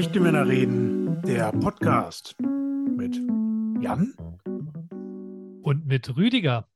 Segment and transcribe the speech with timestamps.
[0.00, 3.16] Echte Männer reden, der Podcast mit
[3.82, 4.14] Jan
[5.62, 6.66] und mit Rüdiger.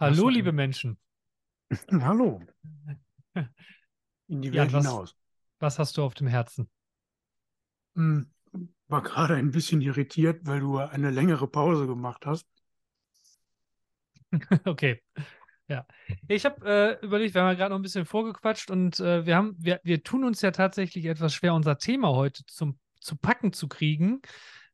[0.00, 0.96] Hallo, liebe Menschen.
[1.90, 2.40] Hallo.
[4.28, 5.16] In die Welt Jan, was, hinaus.
[5.58, 6.70] Was hast du auf dem Herzen?
[7.96, 8.30] Hm,
[8.88, 12.48] war gerade ein bisschen irritiert, weil du eine längere Pause gemacht hast.
[14.64, 15.02] okay.
[15.68, 15.84] Ja,
[16.28, 19.34] ich habe äh, überlegt, wir haben ja gerade noch ein bisschen vorgequatscht und äh, wir
[19.34, 23.52] haben, wir, wir tun uns ja tatsächlich etwas schwer, unser Thema heute zum, zu packen
[23.52, 24.20] zu kriegen.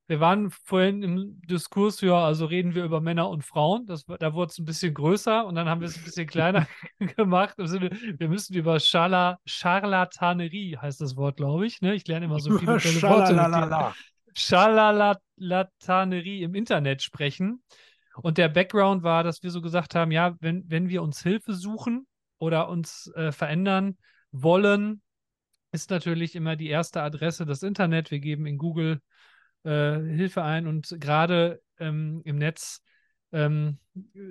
[0.06, 3.86] Wir waren vorhin im Diskurs, ja, also reden wir über Männer und Frauen.
[3.86, 6.66] Das, da wurde es ein bisschen größer und dann haben wir es ein bisschen kleiner
[7.16, 7.54] gemacht.
[7.58, 11.80] Also wir müssen über Scharla, Charlatanerie, heißt das Wort, glaube ich.
[11.80, 11.94] Ne?
[11.94, 13.94] Ich lerne immer so viele Worte.
[14.34, 17.62] Scharlatanerie im Internet sprechen.
[18.16, 21.54] Und der Background war, dass wir so gesagt haben, ja, wenn, wenn wir uns Hilfe
[21.54, 22.06] suchen
[22.38, 23.96] oder uns äh, verändern
[24.32, 25.00] wollen,
[25.72, 28.10] ist natürlich immer die erste Adresse das Internet.
[28.10, 29.00] Wir geben in Google
[29.64, 32.82] äh, Hilfe ein und gerade ähm, im Netz
[33.32, 33.78] ähm,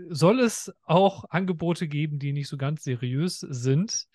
[0.09, 4.08] soll es auch Angebote geben, die nicht so ganz seriös sind.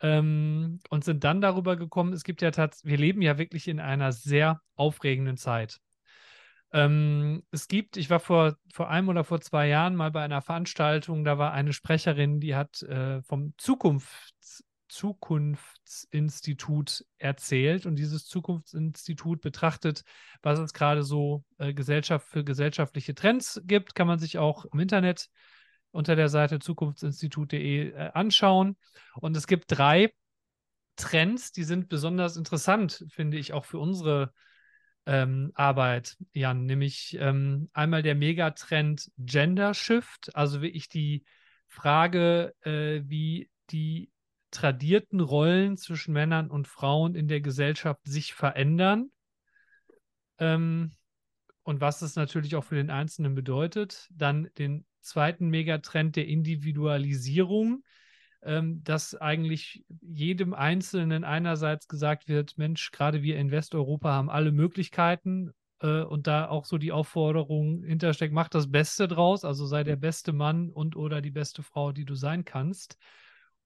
[0.00, 3.80] Ähm, und sind dann darüber gekommen, es gibt ja tatsächlich, wir leben ja wirklich in
[3.80, 5.80] einer sehr aufregenden Zeit.
[6.72, 10.42] Ähm, es gibt, ich war vor, vor einem oder vor zwei Jahren mal bei einer
[10.42, 17.86] Veranstaltung, da war eine Sprecherin, die hat äh, vom Zukunfts Zukunftsinstitut erzählt.
[17.86, 20.02] Und dieses Zukunftsinstitut betrachtet,
[20.42, 23.94] was es gerade so äh, Gesellschaft für gesellschaftliche Trends gibt.
[23.94, 25.28] Kann man sich auch im Internet
[25.90, 28.76] unter der Seite zukunftsinstitut.de äh, anschauen.
[29.14, 30.12] Und es gibt drei
[30.96, 34.32] Trends, die sind besonders interessant, finde ich, auch für unsere
[35.08, 36.66] ähm, Arbeit, Jan.
[36.66, 41.24] Nämlich ähm, einmal der Megatrend Gender Shift, also wirklich die
[41.66, 44.10] Frage, äh, wie die
[44.50, 49.10] tradierten Rollen zwischen Männern und Frauen in der Gesellschaft sich verändern.
[50.38, 50.92] Ähm,
[51.62, 54.08] und was es natürlich auch für den Einzelnen bedeutet.
[54.10, 57.82] Dann den zweiten Megatrend der Individualisierung,
[58.40, 65.52] dass eigentlich jedem Einzelnen einerseits gesagt wird, Mensch, gerade wir in Westeuropa haben alle Möglichkeiten
[65.80, 69.96] äh, und da auch so die Aufforderung hintersteckt, mach das Beste draus, also sei der
[69.96, 72.96] beste Mann und oder die beste Frau, die du sein kannst.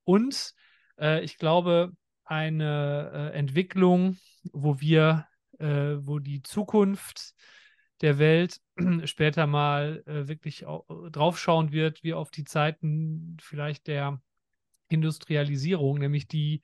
[0.04, 0.54] Und
[0.98, 1.92] äh, ich glaube,
[2.24, 4.16] eine äh, Entwicklung,
[4.52, 5.26] wo wir,
[5.58, 7.34] äh, wo die Zukunft
[8.00, 8.60] der Welt
[9.04, 10.64] später mal äh, wirklich
[11.10, 14.20] draufschauen wird, wie auf die Zeiten vielleicht der
[14.92, 16.62] Industrialisierung, nämlich die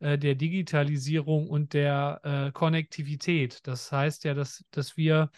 [0.00, 3.66] äh, der Digitalisierung und der äh, Konnektivität.
[3.66, 5.30] Das heißt ja, dass, dass wir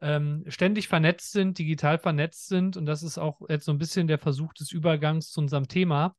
[0.00, 2.76] ähm, ständig vernetzt sind, digital vernetzt sind.
[2.76, 6.14] Und das ist auch jetzt so ein bisschen der Versuch des Übergangs zu unserem Thema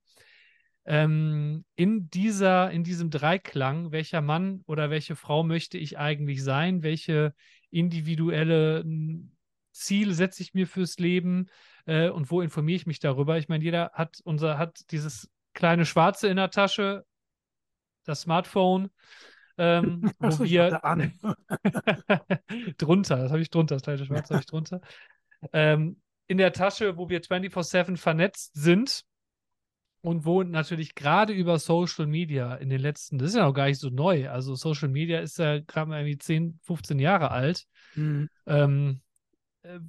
[0.87, 6.81] ähm, in dieser, in diesem Dreiklang, welcher Mann oder welche Frau möchte ich eigentlich sein,
[6.81, 7.35] welche
[7.69, 9.33] individuelle hm,
[9.73, 11.49] Ziele setze ich mir fürs Leben
[11.85, 13.37] äh, und wo informiere ich mich darüber?
[13.37, 17.03] Ich meine, jeder hat unser, hat dieses kleine Schwarze in der Tasche,
[18.05, 18.91] das Smartphone,
[19.57, 20.69] ähm, wo wir
[22.77, 24.81] drunter, das habe ich drunter, das kleine Schwarze habe ich drunter.
[25.51, 29.01] Ähm, in der Tasche, wo wir 24-7 vernetzt sind
[30.01, 33.65] und wo natürlich gerade über Social Media in den letzten, das ist ja noch gar
[33.65, 37.65] nicht so neu, also Social Media ist ja gerade mal irgendwie 10, 15 Jahre alt,
[37.95, 38.29] mhm.
[38.45, 39.06] ähm, äh,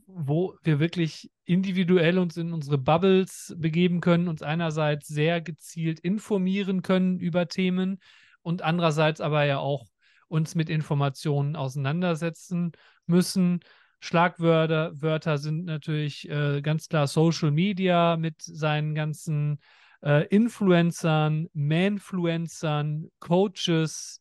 [0.06, 6.82] wo wir wirklich individuell uns in unsere Bubbles begeben können, uns einerseits sehr gezielt informieren
[6.82, 8.00] können über Themen
[8.42, 9.86] und andererseits aber ja auch
[10.28, 12.72] uns mit Informationen auseinandersetzen
[13.06, 13.60] müssen.
[14.00, 19.58] Schlagwörter Wörter sind natürlich äh, ganz klar Social Media mit seinen ganzen
[20.02, 24.20] äh, Influencern, Manfluencern, Coaches,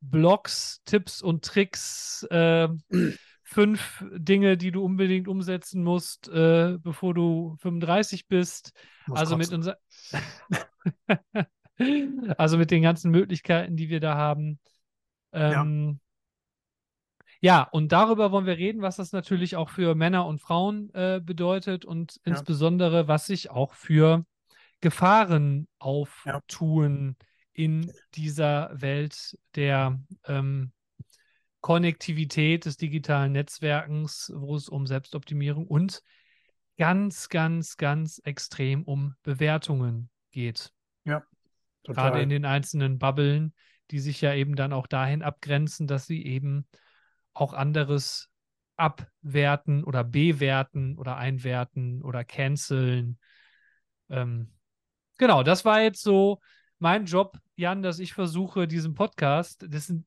[0.00, 2.68] Blogs, Tipps und Tricks, äh,
[3.50, 8.72] fünf Dinge, die du unbedingt umsetzen musst, äh, bevor du 35 bist.
[9.10, 9.78] Also mit unser
[12.36, 14.58] also mit den ganzen Möglichkeiten, die wir da haben.
[15.32, 15.98] Ähm,
[17.40, 17.62] ja.
[17.62, 17.68] ja.
[17.72, 21.86] und darüber wollen wir reden, was das natürlich auch für Männer und Frauen äh, bedeutet
[21.86, 22.32] und ja.
[22.32, 24.26] insbesondere, was sich auch für
[24.82, 27.26] Gefahren auftun ja.
[27.54, 30.72] in dieser Welt der ähm,
[31.60, 36.02] Konnektivität des digitalen Netzwerkens, wo es um Selbstoptimierung und
[36.76, 40.72] ganz, ganz, ganz extrem um Bewertungen geht.
[41.04, 41.24] Ja.
[41.82, 42.10] Total.
[42.10, 43.54] Gerade in den einzelnen Bubblen,
[43.90, 46.66] die sich ja eben dann auch dahin abgrenzen, dass sie eben
[47.32, 48.30] auch anderes
[48.76, 53.18] abwerten oder bewerten oder einwerten oder canceln.
[54.08, 54.52] Ähm,
[55.18, 56.40] Genau, das war jetzt so
[56.78, 60.06] mein Job, Jan, dass ich versuche, diesen Podcast, das sind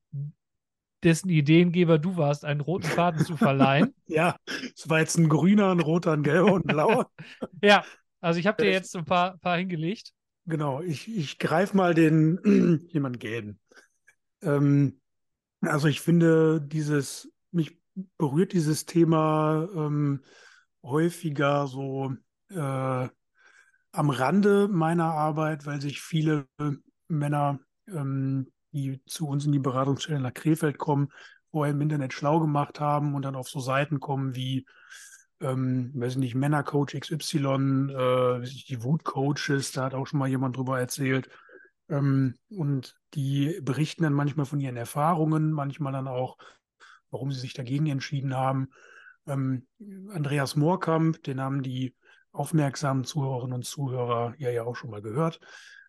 [1.02, 3.94] dessen Ideengeber du warst, einen roten Faden zu verleihen.
[4.06, 4.36] ja,
[4.74, 7.10] es war jetzt ein grüner, ein roter, ein gelber und ein blauer.
[7.62, 7.84] ja,
[8.20, 10.12] also ich habe dir jetzt ein paar, paar hingelegt.
[10.46, 13.58] Genau, ich, ich greife mal den jemand gelben.
[14.42, 15.00] Ähm,
[15.60, 17.78] also ich finde dieses, mich
[18.18, 20.22] berührt dieses Thema ähm,
[20.82, 22.14] häufiger so
[22.50, 23.08] äh,
[23.92, 26.46] am Rande meiner Arbeit, weil sich viele
[27.08, 31.08] Männer, ähm, die zu uns in die Beratungsstelle nach Krefeld kommen,
[31.50, 34.66] vorher im Internet schlau gemacht haben und dann auf so Seiten kommen wie,
[35.40, 40.80] ähm, weiß nicht, Männercoach XY, äh, die Wutcoaches, da hat auch schon mal jemand drüber
[40.80, 41.28] erzählt.
[41.88, 46.38] Ähm, und die berichten dann manchmal von ihren Erfahrungen, manchmal dann auch,
[47.10, 48.70] warum sie sich dagegen entschieden haben.
[49.26, 49.66] Ähm,
[50.10, 51.94] Andreas Moorkamp, den haben die
[52.32, 55.38] aufmerksamen Zuhörerinnen und Zuhörer ja ja auch schon mal gehört.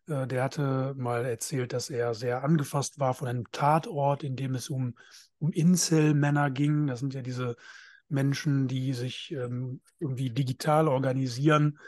[0.08, 4.56] Äh, der hatte mal erzählt, dass er sehr angefasst war von einem Tatort, in dem
[4.56, 4.96] es um,
[5.40, 6.88] um Incel-Männer ging.
[6.88, 7.56] Das sind ja diese
[8.10, 11.80] Menschen, die sich ähm, irgendwie digital organisieren,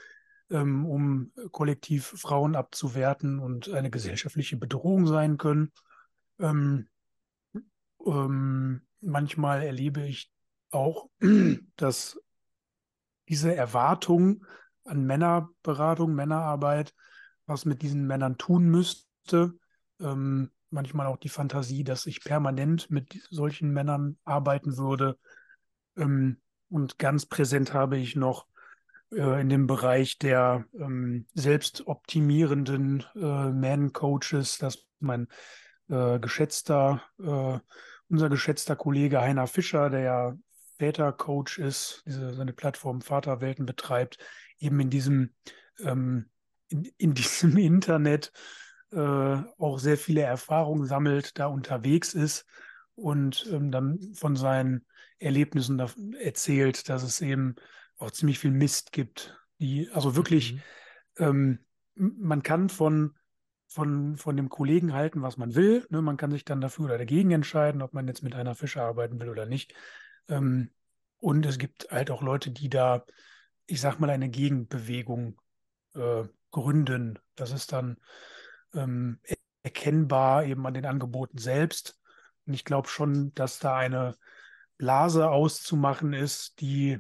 [0.50, 5.72] ähm, um kollektiv Frauen abzuwerten und eine gesellschaftliche Bedrohung sein können.
[6.40, 6.88] Ähm,
[8.06, 10.32] ähm manchmal erlebe ich
[10.72, 11.10] auch,
[11.78, 12.20] dass
[13.30, 14.46] diese Erwartung
[14.84, 16.94] an Männerberatung, Männerarbeit,
[17.46, 19.54] was mit diesen Männern tun müsste,
[20.00, 25.18] ähm, manchmal auch die Fantasie, dass ich permanent mit solchen Männern arbeiten würde.
[25.98, 28.48] Ähm, und ganz präsent habe ich noch
[29.12, 35.28] äh, in dem Bereich der ähm, selbstoptimierenden äh, Man-Coaches, dass mein
[35.90, 37.60] äh, geschätzter, äh,
[38.10, 40.38] unser geschätzter Kollege Heiner Fischer, der ja
[40.78, 44.18] Väter-Coach ist, diese, seine Plattform Vaterwelten betreibt,
[44.60, 45.34] eben in diesem,
[45.80, 46.30] ähm,
[46.70, 48.32] in, in, diesem Internet
[48.92, 52.46] äh, auch sehr viele Erfahrungen sammelt, da unterwegs ist
[52.96, 54.86] und ähm, dann von seinen
[55.20, 55.80] Erlebnissen
[56.20, 57.56] erzählt, dass es eben
[57.98, 60.62] auch ziemlich viel Mist gibt, die, also wirklich, mhm.
[61.20, 61.60] ähm,
[61.96, 63.16] man kann von,
[63.68, 65.86] von, von dem Kollegen halten, was man will.
[65.90, 66.02] Ne?
[66.02, 69.20] Man kann sich dann dafür oder dagegen entscheiden, ob man jetzt mit einer Fische arbeiten
[69.20, 69.74] will oder nicht.
[70.28, 70.72] Ähm,
[71.20, 73.06] und es gibt halt auch Leute, die da,
[73.66, 75.40] ich sag mal, eine Gegenbewegung
[75.96, 76.24] äh,
[76.56, 77.20] gründen.
[77.36, 77.98] Das ist dann
[78.74, 79.20] ähm,
[79.62, 82.00] erkennbar eben an den Angeboten selbst.
[82.48, 84.16] Und ich glaube schon, dass da eine
[84.78, 87.00] Blase auszumachen ist, die,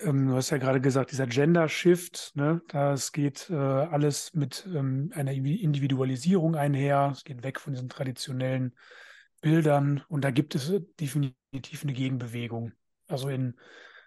[0.00, 4.66] ähm, du hast ja gerade gesagt, dieser Gender Shift, ne, das geht äh, alles mit
[4.66, 7.10] ähm, einer Individualisierung einher.
[7.12, 8.74] Es geht weg von diesen traditionellen
[9.42, 12.72] Bildern und da gibt es definitiv eine Gegenbewegung.
[13.08, 13.56] Also in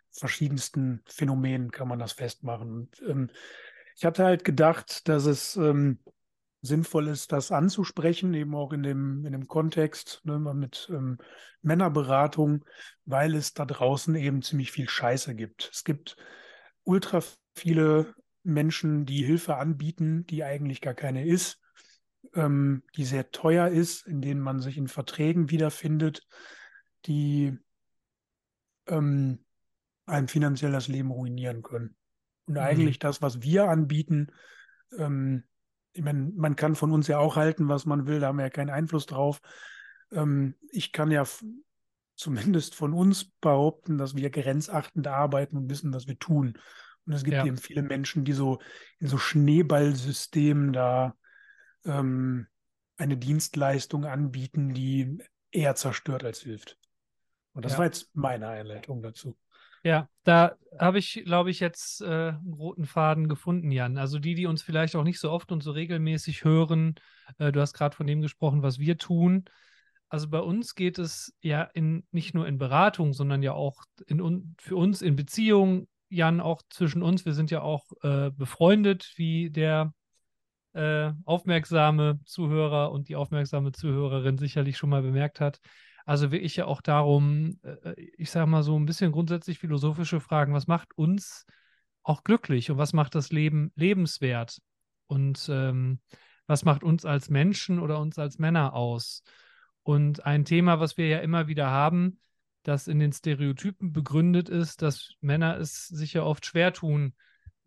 [0.10, 2.72] verschiedensten Phänomenen kann man das festmachen.
[2.72, 3.30] Und, ähm,
[3.95, 6.00] ich hatte halt gedacht, dass es ähm,
[6.62, 11.18] sinnvoll ist, das anzusprechen, eben auch in dem, in dem Kontext ne, mit ähm,
[11.62, 12.65] Männerberatung,
[13.06, 15.69] weil es da draußen eben ziemlich viel Scheiße gibt.
[15.71, 16.18] Es gibt
[16.83, 17.21] ultra
[17.56, 18.13] viele
[18.44, 21.59] Menschen, die Hilfe anbieten, die eigentlich gar keine ist
[22.36, 26.21] ähm, die sehr teuer ist, in denen man sich in Verträgen wiederfindet,
[27.06, 27.57] die
[28.88, 29.44] ähm,
[30.06, 31.96] einem finanziell das Leben ruinieren können.
[32.45, 32.59] Und mhm.
[32.59, 34.31] eigentlich das, was wir anbieten,
[34.97, 35.43] ähm,
[35.93, 38.45] ich meine, man kann von uns ja auch halten, was man will, da haben wir
[38.45, 39.39] ja keinen Einfluss drauf.
[40.11, 41.23] Ähm, ich kann ja
[42.15, 46.57] zumindest von uns behaupten, dass wir grenzachtend arbeiten und wissen, was wir tun.
[47.05, 47.45] Und es gibt ja.
[47.45, 48.59] eben viele Menschen, die so
[48.99, 51.15] in so Schneeballsystemen da
[51.85, 52.47] ähm,
[52.97, 55.19] eine Dienstleistung anbieten, die
[55.51, 56.77] eher zerstört als hilft.
[57.53, 57.79] Und das ja.
[57.79, 59.37] war jetzt meine Einleitung dazu.
[59.86, 64.00] Ja, da habe ich, glaube ich, jetzt äh, einen roten Faden gefunden, Jan.
[64.00, 66.96] Also die, die uns vielleicht auch nicht so oft und so regelmäßig hören,
[67.38, 69.46] äh, du hast gerade von dem gesprochen, was wir tun.
[70.10, 74.56] Also bei uns geht es ja in, nicht nur in Beratung, sondern ja auch in,
[74.60, 77.24] für uns in Beziehung, Jan, auch zwischen uns.
[77.25, 79.94] Wir sind ja auch äh, befreundet, wie der
[80.74, 85.60] äh, aufmerksame Zuhörer und die aufmerksame Zuhörerin sicherlich schon mal bemerkt hat.
[86.05, 90.53] Also wirklich ja auch darum, äh, ich sage mal so ein bisschen grundsätzlich philosophische Fragen,
[90.53, 91.45] was macht uns
[92.03, 94.62] auch glücklich und was macht das Leben lebenswert?
[95.07, 96.00] Und ähm,
[96.47, 99.24] was macht uns als Menschen oder uns als Männer aus?
[99.83, 102.19] Und ein Thema, was wir ja immer wieder haben,
[102.63, 107.13] das in den Stereotypen begründet ist, dass Männer es sich ja oft schwer tun,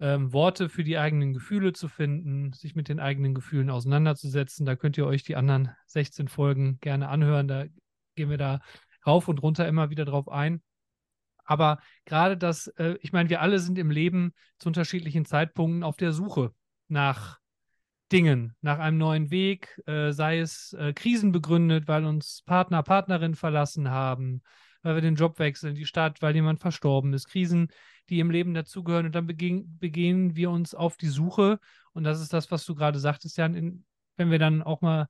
[0.00, 4.66] ähm, Worte für die eigenen Gefühle zu finden, sich mit den eigenen Gefühlen auseinanderzusetzen.
[4.66, 7.49] Da könnt ihr euch die anderen 16 Folgen gerne anhören.
[7.49, 7.64] Da
[8.19, 8.61] gehen wir da
[9.07, 10.61] rauf und runter immer wieder drauf ein.
[11.45, 15.97] Aber gerade das, äh, ich meine, wir alle sind im Leben zu unterschiedlichen Zeitpunkten auf
[15.97, 16.53] der Suche
[16.89, 17.39] nach
[18.13, 23.35] Dingen, nach einem neuen Weg, äh, sei es äh, Krisen begründet, weil uns Partner, Partnerin
[23.35, 24.43] verlassen haben,
[24.83, 27.69] weil wir den Job wechseln, die Stadt, weil jemand verstorben ist, Krisen,
[28.09, 29.07] die im Leben dazugehören.
[29.07, 31.61] Und dann begehen, wir uns auf die Suche.
[31.93, 33.85] Und das ist das, was du gerade sagtest, Jan, in,
[34.17, 35.09] wenn wir dann auch mal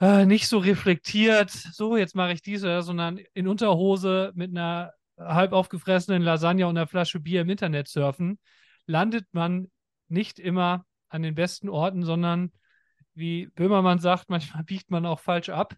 [0.00, 4.92] äh, nicht so reflektiert, so jetzt mache ich dies oder sondern in Unterhose mit einer
[5.18, 8.38] halb aufgefressenen Lasagne und einer Flasche Bier im Internet surfen,
[8.86, 9.70] landet man
[10.08, 12.52] nicht immer an den besten Orten, sondern
[13.14, 15.76] wie Böhmermann sagt, manchmal biegt man auch falsch ab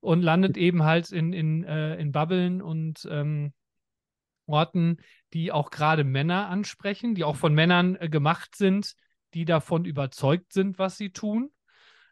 [0.00, 3.52] und landet eben halt in, in, äh, in Bubbeln und ähm,
[4.46, 4.98] Orten,
[5.32, 8.94] die auch gerade Männer ansprechen, die auch von Männern äh, gemacht sind,
[9.34, 11.50] die davon überzeugt sind, was sie tun.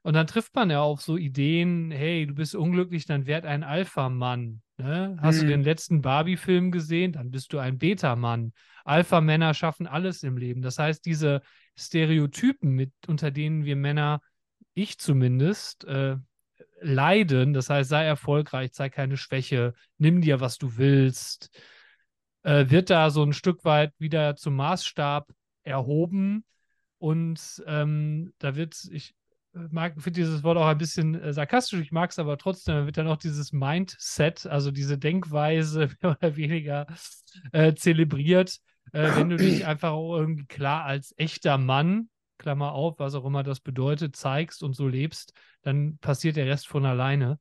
[0.06, 3.64] Und dann trifft man ja auf so Ideen, hey, du bist unglücklich, dann werd ein
[3.64, 4.62] Alpha-Mann.
[4.76, 5.16] Ne?
[5.20, 5.42] Hast hm.
[5.42, 8.52] du den letzten Barbie-Film gesehen, dann bist du ein Beta-Mann.
[8.84, 10.62] Alpha-Männer schaffen alles im Leben.
[10.62, 11.42] Das heißt, diese
[11.76, 14.20] Stereotypen, mit, unter denen wir Männer,
[14.74, 16.18] ich zumindest, äh,
[16.80, 21.50] leiden, das heißt, sei erfolgreich, sei keine Schwäche, nimm dir, was du willst,
[22.44, 25.32] äh, wird da so ein Stück weit wieder zum Maßstab
[25.64, 26.44] erhoben.
[26.98, 29.15] Und ähm, da wird, ich
[29.98, 33.08] finde dieses Wort auch ein bisschen äh, sarkastisch, ich mag es aber trotzdem, wird dann
[33.08, 36.86] auch dieses Mindset, also diese Denkweise mehr oder weniger
[37.52, 38.58] äh, zelebriert,
[38.92, 42.08] äh, wenn du dich einfach irgendwie klar als echter Mann,
[42.38, 45.32] Klammer auf, was auch immer das bedeutet, zeigst und so lebst,
[45.62, 47.38] dann passiert der Rest von alleine.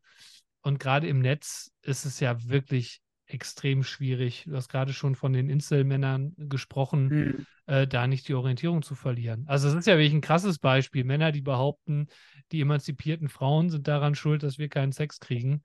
[0.62, 4.46] Und gerade im Netz ist es ja wirklich extrem schwierig.
[4.48, 7.46] Du hast gerade schon von den Inselmännern gesprochen, mhm.
[7.66, 9.46] äh, da nicht die Orientierung zu verlieren.
[9.48, 11.04] Also es ist ja wirklich ein krasses Beispiel.
[11.04, 12.08] Männer, die behaupten,
[12.52, 15.64] die emanzipierten Frauen sind daran schuld, dass wir keinen Sex kriegen.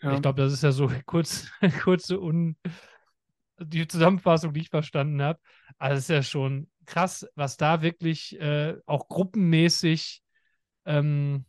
[0.00, 0.14] Ja.
[0.14, 1.50] Ich glaube, das ist ja so kurz,
[1.82, 2.56] kurze Un
[3.58, 5.38] die Zusammenfassung, die ich verstanden habe.
[5.78, 10.22] Also es ist ja schon krass, was da wirklich äh, auch gruppenmäßig
[10.84, 11.44] ähm,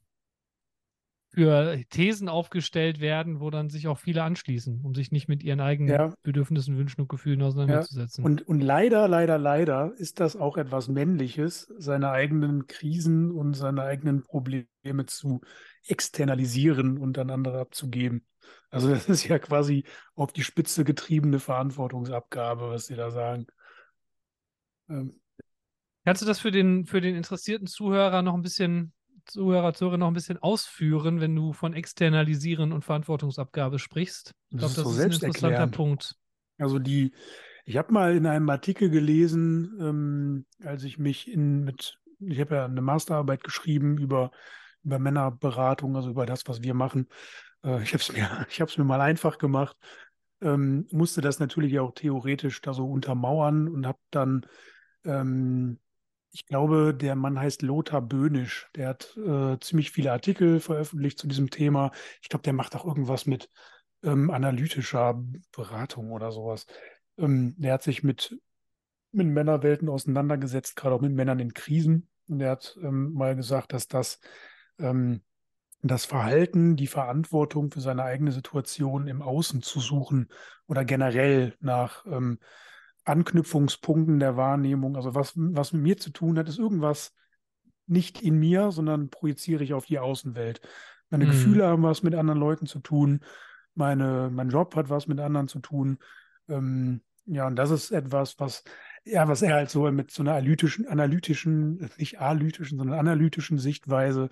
[1.34, 5.62] für Thesen aufgestellt werden, wo dann sich auch viele anschließen, um sich nicht mit ihren
[5.62, 6.14] eigenen ja.
[6.22, 8.24] Bedürfnissen, Wünschen und Gefühlen auseinanderzusetzen.
[8.24, 8.30] Ja.
[8.30, 13.82] Und, und leider, leider, leider ist das auch etwas Männliches, seine eigenen Krisen und seine
[13.82, 15.42] eigenen Probleme zu
[15.88, 18.28] externalisieren und an andere abzugeben.
[18.70, 23.48] Also das ist ja quasi auf die Spitze getriebene Verantwortungsabgabe, was Sie da sagen.
[24.88, 25.20] Ähm.
[26.06, 28.94] Kannst du das für den, für den interessierten Zuhörer noch ein bisschen
[29.26, 34.34] Zuhörer, Zuhörer noch ein bisschen ausführen, wenn du von Externalisieren und Verantwortungsabgabe sprichst?
[34.50, 36.16] Ich glaube, das, das, ist, ein interessanter Punkt.
[36.58, 37.14] Also die,
[37.66, 42.56] ich habe mal in einem Artikel gelesen, ähm, als ich mich in mit, ich habe
[42.56, 44.32] ja eine Masterarbeit geschrieben über,
[44.84, 47.08] über Männerberatung, also über das, was wir machen.
[47.64, 49.78] Äh, ich habe es mir, ich habe es mir mal einfach gemacht,
[50.42, 54.46] ähm, musste das natürlich auch theoretisch da so untermauern und habe dann
[55.06, 55.80] ähm,
[56.34, 58.68] ich glaube, der Mann heißt Lothar Böhnisch.
[58.76, 61.92] Der hat äh, ziemlich viele Artikel veröffentlicht zu diesem Thema.
[62.24, 63.52] Ich glaube, der macht auch irgendwas mit
[64.02, 65.24] ähm, analytischer
[65.56, 66.66] Beratung oder sowas.
[67.20, 68.36] Ähm, der hat sich mit,
[69.12, 72.10] mit Männerwelten auseinandergesetzt, gerade auch mit Männern in Krisen.
[72.28, 74.20] Und der hat ähm, mal gesagt, dass das
[74.80, 75.22] ähm,
[75.84, 80.30] das Verhalten, die Verantwortung für seine eigene Situation im Außen zu suchen
[80.66, 82.40] oder generell nach ähm,
[83.06, 87.14] Anknüpfungspunkten der Wahrnehmung, also was, was mit mir zu tun hat, ist irgendwas
[87.86, 90.62] nicht in mir, sondern projiziere ich auf die Außenwelt.
[91.10, 91.32] Meine mhm.
[91.32, 93.22] Gefühle haben was mit anderen Leuten zu tun,
[93.76, 95.98] meine, mein Job hat was mit anderen zu tun.
[96.48, 98.64] Ähm, ja, und das ist etwas, was,
[99.04, 104.30] ja, was er halt so mit so einer analytischen, analytischen, nicht analytischen, sondern analytischen Sichtweise,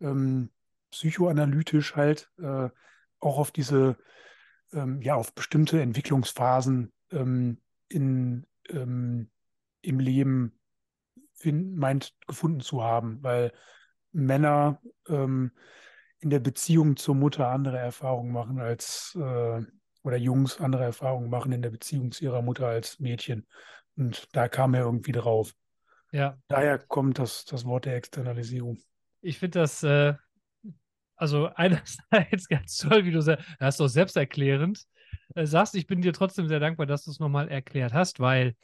[0.00, 0.50] ähm,
[0.90, 2.68] psychoanalytisch halt äh,
[3.20, 3.96] auch auf diese,
[4.72, 7.58] ähm, ja, auf bestimmte Entwicklungsphasen ähm,
[7.88, 9.30] in, ähm,
[9.82, 10.58] im Leben
[11.34, 13.52] find, meint gefunden zu haben, weil
[14.12, 15.52] Männer ähm,
[16.20, 19.62] in der Beziehung zur Mutter andere Erfahrungen machen als äh,
[20.02, 23.46] oder Jungs andere Erfahrungen machen in der Beziehung zu ihrer Mutter als Mädchen.
[23.96, 25.54] Und da kam er irgendwie drauf.
[26.12, 26.38] Ja.
[26.48, 28.78] Daher kommt das, das Wort der Externalisierung.
[29.20, 30.14] Ich finde das, äh,
[31.16, 31.98] also einerseits
[32.48, 34.86] ganz toll, wie du sagst, das ist doch selbsterklärend
[35.34, 35.74] äh, sagst.
[35.74, 38.54] Ich bin dir trotzdem sehr dankbar, dass du es nochmal erklärt hast, weil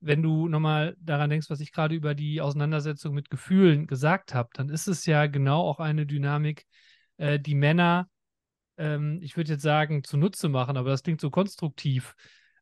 [0.00, 4.50] wenn du nochmal daran denkst, was ich gerade über die Auseinandersetzung mit Gefühlen gesagt habe,
[4.54, 6.66] dann ist es ja genau auch eine Dynamik,
[7.16, 8.08] äh, die Männer,
[8.76, 12.14] ähm, ich würde jetzt sagen, zunutze machen, aber das klingt so konstruktiv.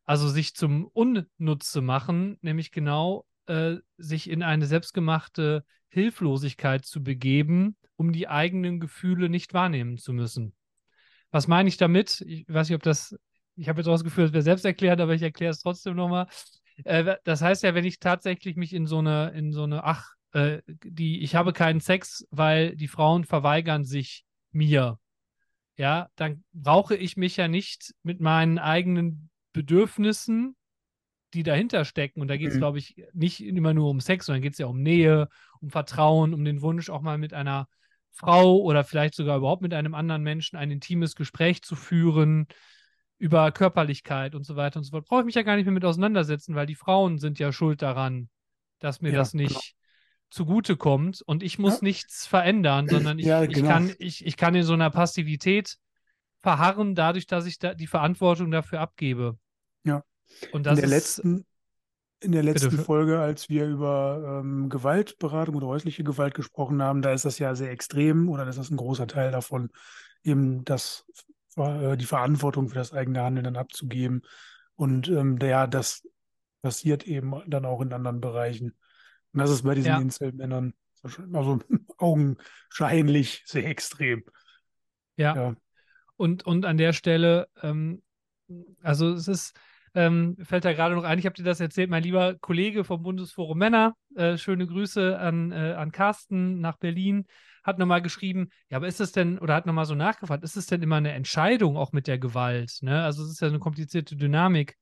[0.05, 7.75] Also sich zum Unnutze machen, nämlich genau äh, sich in eine selbstgemachte Hilflosigkeit zu begeben,
[7.95, 10.53] um die eigenen Gefühle nicht wahrnehmen zu müssen.
[11.33, 12.21] Was meine ich damit?
[12.27, 13.15] Ich weiß nicht, ob das,
[13.55, 16.27] ich habe jetzt das Gefühl, es wäre selbst erklärt, aber ich erkläre es trotzdem nochmal.
[16.85, 20.13] Äh, das heißt ja, wenn ich tatsächlich mich in so eine, in so eine, ach,
[20.33, 24.99] äh, die, ich habe keinen Sex, weil die Frauen verweigern sich mir.
[25.75, 30.55] Ja, dann brauche ich mich ja nicht mit meinen eigenen Bedürfnissen,
[31.33, 32.21] die dahinter stecken.
[32.21, 32.59] Und da geht es, Mhm.
[32.59, 35.29] glaube ich, nicht immer nur um Sex, sondern geht es ja um Nähe,
[35.61, 37.67] um Vertrauen, um den Wunsch, auch mal mit einer
[38.13, 42.47] Frau oder vielleicht sogar überhaupt mit einem anderen Menschen ein intimes Gespräch zu führen
[43.17, 45.05] über Körperlichkeit und so weiter und so fort.
[45.05, 47.81] Brauche ich mich ja gar nicht mehr mit auseinandersetzen, weil die Frauen sind ja schuld
[47.81, 48.29] daran,
[48.79, 49.61] dass mir Ja, das genau.
[49.61, 49.75] nicht
[50.29, 51.81] zugute kommt und ich muss Ja.
[51.81, 53.67] nichts verändern, sondern ich, Ja, ich, genau.
[53.67, 55.77] kann, ich, ich kann in so einer Passivität
[56.41, 59.37] verharren, dadurch, dass ich da die Verantwortung dafür abgebe.
[59.85, 60.03] Ja.
[60.51, 61.45] Und In das der ist letzten,
[62.23, 62.83] in der letzten Bitte.
[62.83, 67.55] Folge, als wir über ähm, Gewaltberatung oder häusliche Gewalt gesprochen haben, da ist das ja
[67.55, 69.69] sehr extrem oder das ist ein großer Teil davon,
[70.23, 71.05] eben das,
[71.57, 74.23] äh, die Verantwortung für das eigene Handeln dann abzugeben.
[74.75, 76.07] Und ähm, ja, das
[76.61, 78.75] passiert eben dann auch in anderen Bereichen.
[79.33, 79.99] Und das ist bei diesen Ja.
[79.99, 80.73] Inselmännern
[81.33, 81.59] also
[81.97, 84.23] augenscheinlich sehr extrem.
[85.17, 85.35] Ja.
[85.35, 85.55] Ja.
[86.15, 88.01] Und, und an der Stelle, ähm,
[88.81, 89.53] also es ist,
[89.95, 93.03] ähm, fällt da gerade noch ein, ich habe dir das erzählt, mein lieber Kollege vom
[93.03, 97.25] Bundesforum Männer, äh, schöne Grüße an, äh, an Carsten nach Berlin,
[97.63, 100.65] hat nochmal geschrieben, ja, aber ist es denn, oder hat nochmal so nachgefragt, ist es
[100.65, 102.79] denn immer eine Entscheidung auch mit der Gewalt?
[102.81, 103.03] Ne?
[103.03, 104.77] Also es ist ja eine komplizierte Dynamik.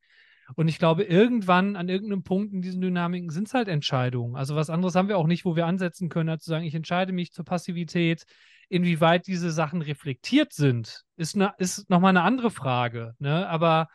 [0.56, 4.36] Und ich glaube, irgendwann an irgendeinem Punkt in diesen Dynamiken sind es halt Entscheidungen.
[4.36, 6.75] Also was anderes haben wir auch nicht, wo wir ansetzen können, als zu sagen, ich
[6.75, 8.24] entscheide mich zur Passivität.
[8.68, 13.13] Inwieweit diese Sachen reflektiert sind, ist, ne, ist nochmal eine andere Frage.
[13.20, 13.48] Ne?
[13.48, 13.88] Aber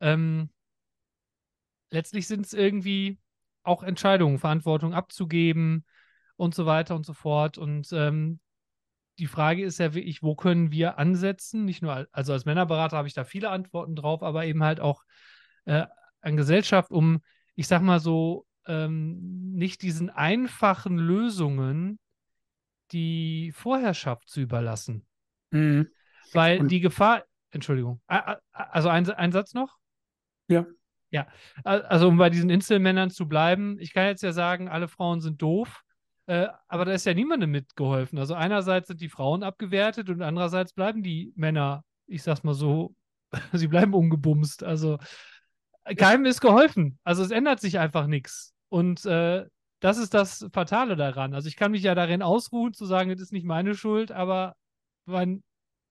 [0.00, 0.50] ähm,
[1.90, 3.18] letztlich sind es irgendwie
[3.62, 5.84] auch Entscheidungen, Verantwortung abzugeben
[6.36, 7.58] und so weiter und so fort.
[7.58, 8.40] Und ähm,
[9.18, 11.64] die Frage ist ja wirklich, wo können wir ansetzen?
[11.64, 14.80] Nicht nur, al- also als Männerberater habe ich da viele Antworten drauf, aber eben halt
[14.80, 15.02] auch
[15.64, 15.86] äh,
[16.20, 17.20] an Gesellschaft, um,
[17.54, 21.98] ich sag mal so, ähm, nicht diesen einfachen Lösungen
[22.92, 25.06] die Vorherrschaft zu überlassen.
[25.50, 25.88] Mhm.
[26.32, 29.76] Weil Und- die Gefahr, Entschuldigung, also ein, ein Satz noch?
[30.48, 30.66] Ja.
[31.10, 31.26] Ja,
[31.64, 35.40] also um bei diesen Inselmännern zu bleiben, ich kann jetzt ja sagen, alle Frauen sind
[35.40, 35.82] doof,
[36.26, 38.18] äh, aber da ist ja niemandem mitgeholfen.
[38.18, 42.94] Also einerseits sind die Frauen abgewertet und andererseits bleiben die Männer, ich sag's mal so,
[43.54, 44.62] sie bleiben ungebumst.
[44.62, 44.98] Also
[45.96, 46.98] keinem ist geholfen.
[47.04, 48.52] Also es ändert sich einfach nichts.
[48.68, 49.46] Und äh,
[49.80, 51.32] das ist das Fatale daran.
[51.32, 54.56] Also ich kann mich ja darin ausruhen, zu sagen, das ist nicht meine Schuld, aber
[55.06, 55.42] mein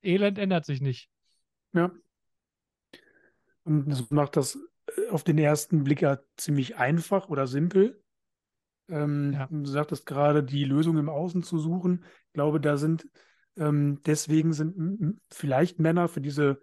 [0.03, 1.09] Elend ändert sich nicht.
[1.73, 1.91] Ja.
[3.67, 8.01] Und das macht das äh, auf den ersten Blick ja ziemlich einfach oder simpel.
[8.89, 9.47] Ähm, Ja.
[9.51, 12.05] Du sagtest gerade, die Lösung im Außen zu suchen.
[12.27, 13.07] Ich glaube, da sind
[13.57, 16.61] ähm, deswegen sind vielleicht Männer für diese,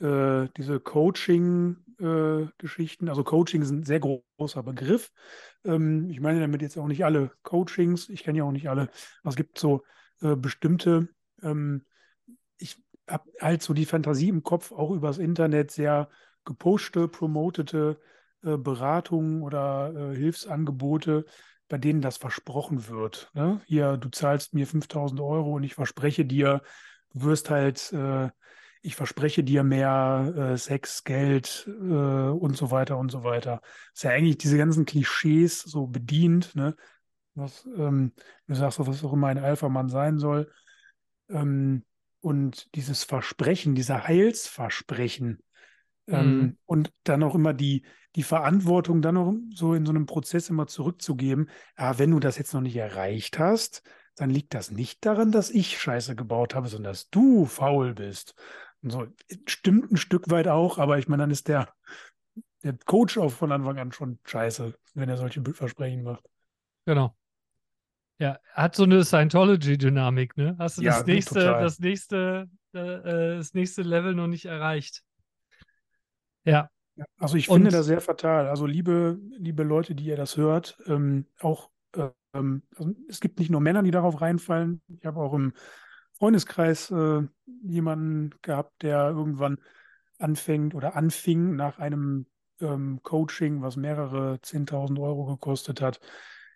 [0.00, 5.10] äh, diese Coaching-Geschichten, also Coaching ist ein sehr gro- großer Begriff.
[5.64, 8.82] Ähm, ich meine damit jetzt auch nicht alle Coachings, ich kenne ja auch nicht alle,
[9.22, 9.82] aber es gibt so
[10.20, 11.08] äh, bestimmte,
[11.42, 11.86] ähm,
[12.58, 12.76] ich
[13.08, 16.08] habe halt so die Fantasie im Kopf, auch übers Internet sehr
[16.46, 18.00] gepushte, promotete
[18.42, 21.26] äh, Beratungen oder äh, Hilfsangebote,
[21.68, 23.30] bei denen das versprochen wird.
[23.34, 23.60] Ne?
[23.66, 26.62] Hier, du zahlst mir 5000 Euro und ich verspreche dir,
[27.12, 28.30] du wirst halt, äh,
[28.82, 33.60] ich verspreche dir mehr äh, Sex, Geld äh, und so weiter und so weiter.
[33.92, 36.76] Ist ja eigentlich diese ganzen Klischees so bedient, ne?
[37.34, 38.12] Was, ähm,
[38.46, 40.50] du sagst, was auch immer ein Alpha-Mann sein soll.
[41.28, 41.84] Ähm,
[42.20, 45.42] und dieses Versprechen, dieser Heilsversprechen,
[46.08, 46.56] ähm, Mhm.
[46.66, 50.66] und dann auch immer die, die Verantwortung dann auch so in so einem Prozess immer
[50.66, 51.50] zurückzugeben.
[51.78, 53.82] Ja, wenn du das jetzt noch nicht erreicht hast,
[54.16, 58.34] dann liegt das nicht daran, dass ich Scheiße gebaut habe, sondern dass du faul bist.
[58.82, 59.06] Und so
[59.46, 61.68] stimmt ein Stück weit auch, aber ich meine, dann ist der,
[62.62, 66.24] der Coach auch von Anfang an schon scheiße, wenn er solche Versprechen macht.
[66.86, 67.14] Genau.
[68.18, 70.56] Ja, hat so eine Scientology-Dynamik, ne?
[70.58, 71.62] Hast du Ja, das nächste, total.
[71.62, 75.02] das nächste, äh, äh, das nächste Level noch nicht erreicht.
[76.46, 78.48] Ja, also ich Und- finde das sehr fatal.
[78.48, 83.38] Also liebe, liebe Leute, die ihr das hört, ähm, auch äh, ähm, also es gibt
[83.38, 84.80] nicht nur Männer, die darauf reinfallen.
[84.88, 85.52] Ich habe auch im
[86.12, 87.22] Freundeskreis äh,
[87.62, 89.58] jemanden gehabt, der irgendwann
[90.18, 92.26] anfängt oder anfing nach einem
[92.60, 96.00] ähm, Coaching, was mehrere 10.000 Euro gekostet hat,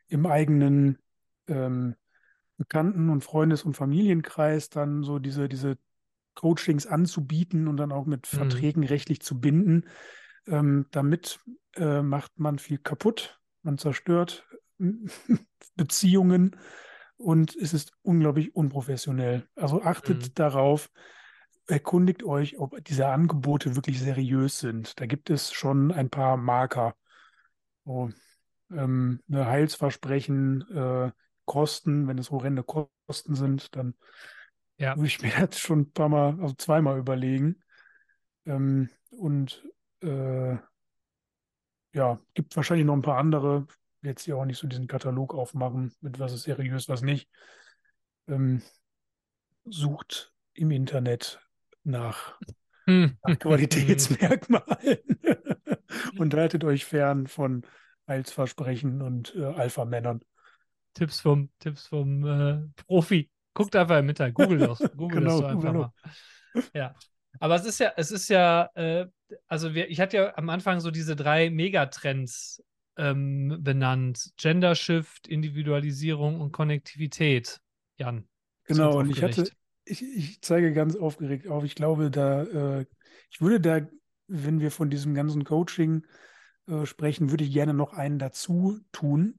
[0.08, 0.98] im eigenen
[1.46, 1.96] ähm,
[2.56, 5.76] Bekannten- und Freundes- und Familienkreis dann so diese, diese
[6.34, 8.64] Coachings anzubieten und dann auch mit Mhm.
[8.66, 9.86] Verträgen rechtlich zu binden.
[10.46, 11.40] Ähm, damit
[11.76, 14.46] äh, macht man viel kaputt, man zerstört
[15.76, 16.56] Beziehungen
[17.16, 19.46] und es ist unglaublich unprofessionell.
[19.56, 20.34] Also achtet Mhm.
[20.38, 20.90] darauf,
[21.66, 25.00] erkundigt euch, ob diese Angebote wirklich seriös sind.
[25.00, 26.94] Da gibt es schon ein paar Marker.
[27.84, 28.10] So,
[28.70, 31.12] ähm, ne, Heilsversprechen, äh,
[31.46, 33.94] Kosten, wenn es horrende Kosten sind, dann
[34.80, 34.96] Ja.
[34.96, 37.62] würde ich mir das schon ein paar Mal, also zweimal überlegen.
[38.46, 39.62] Ähm, und
[40.02, 40.56] äh,
[41.92, 43.66] ja, gibt wahrscheinlich noch ein paar andere.
[44.02, 47.28] Jetzt hier auch nicht so diesen Katalog aufmachen, mit was ist seriös, was nicht.
[48.28, 48.62] Ähm,
[49.66, 51.40] sucht im Internet
[51.84, 52.38] nach,
[52.86, 53.18] Hm.
[53.22, 54.98] nach Qualitätsmerkmalen
[56.18, 57.66] und haltet euch fern von
[58.08, 60.20] Heilsversprechen und äh, Alpha-Männern.
[60.94, 63.30] Tipps vom, Tipps vom äh, Profi.
[63.54, 65.90] Guckt einfach im Internet, google das, google Genau, das so einfach google
[66.54, 66.70] mal.
[66.74, 66.94] Ja.
[67.38, 69.06] Aber es ist ja, es ist ja, äh,
[69.46, 72.62] also wir, ich hatte ja am Anfang so diese drei Megatrends
[72.96, 77.60] ähm, benannt: Gender Shift, Individualisierung und Konnektivität.
[77.96, 78.26] Jan.
[78.64, 79.50] Genau, und ich hatte,
[79.84, 81.64] ich, ich zeige ganz aufgeregt auf.
[81.64, 82.86] Ich glaube, da, äh,
[83.30, 83.86] ich würde da,
[84.26, 86.06] wenn wir von diesem ganzen Coaching
[86.68, 89.38] äh, sprechen, würde ich gerne noch einen dazu tun.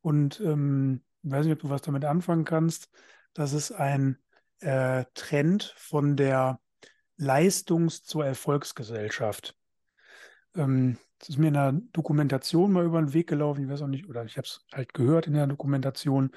[0.00, 2.90] Und ähm, ich weiß nicht, ob du was damit anfangen kannst.
[3.34, 4.18] Das ist ein
[4.60, 6.60] äh, Trend von der
[7.16, 9.56] Leistungs- zur Erfolgsgesellschaft.
[10.56, 13.64] Ähm, das ist mir in einer Dokumentation mal über den Weg gelaufen.
[13.64, 16.30] Ich weiß auch nicht, oder ich habe es halt gehört in der Dokumentation.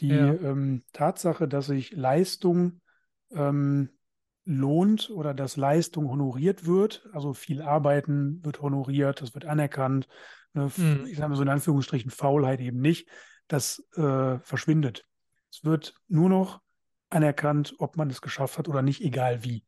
[0.00, 0.32] Die Ja.
[0.34, 2.80] ähm, Tatsache, dass sich Leistung
[3.30, 3.90] ähm,
[4.44, 10.06] lohnt oder dass Leistung honoriert wird, also viel Arbeiten wird honoriert, das wird anerkannt.
[10.52, 11.06] Ne, Mhm.
[11.06, 13.08] Ich sage mal so in Anführungsstrichen Faulheit eben nicht,
[13.48, 15.04] das äh, verschwindet.
[15.56, 16.60] Es wird nur noch
[17.08, 19.64] anerkannt, ob man es geschafft hat oder nicht, egal wie.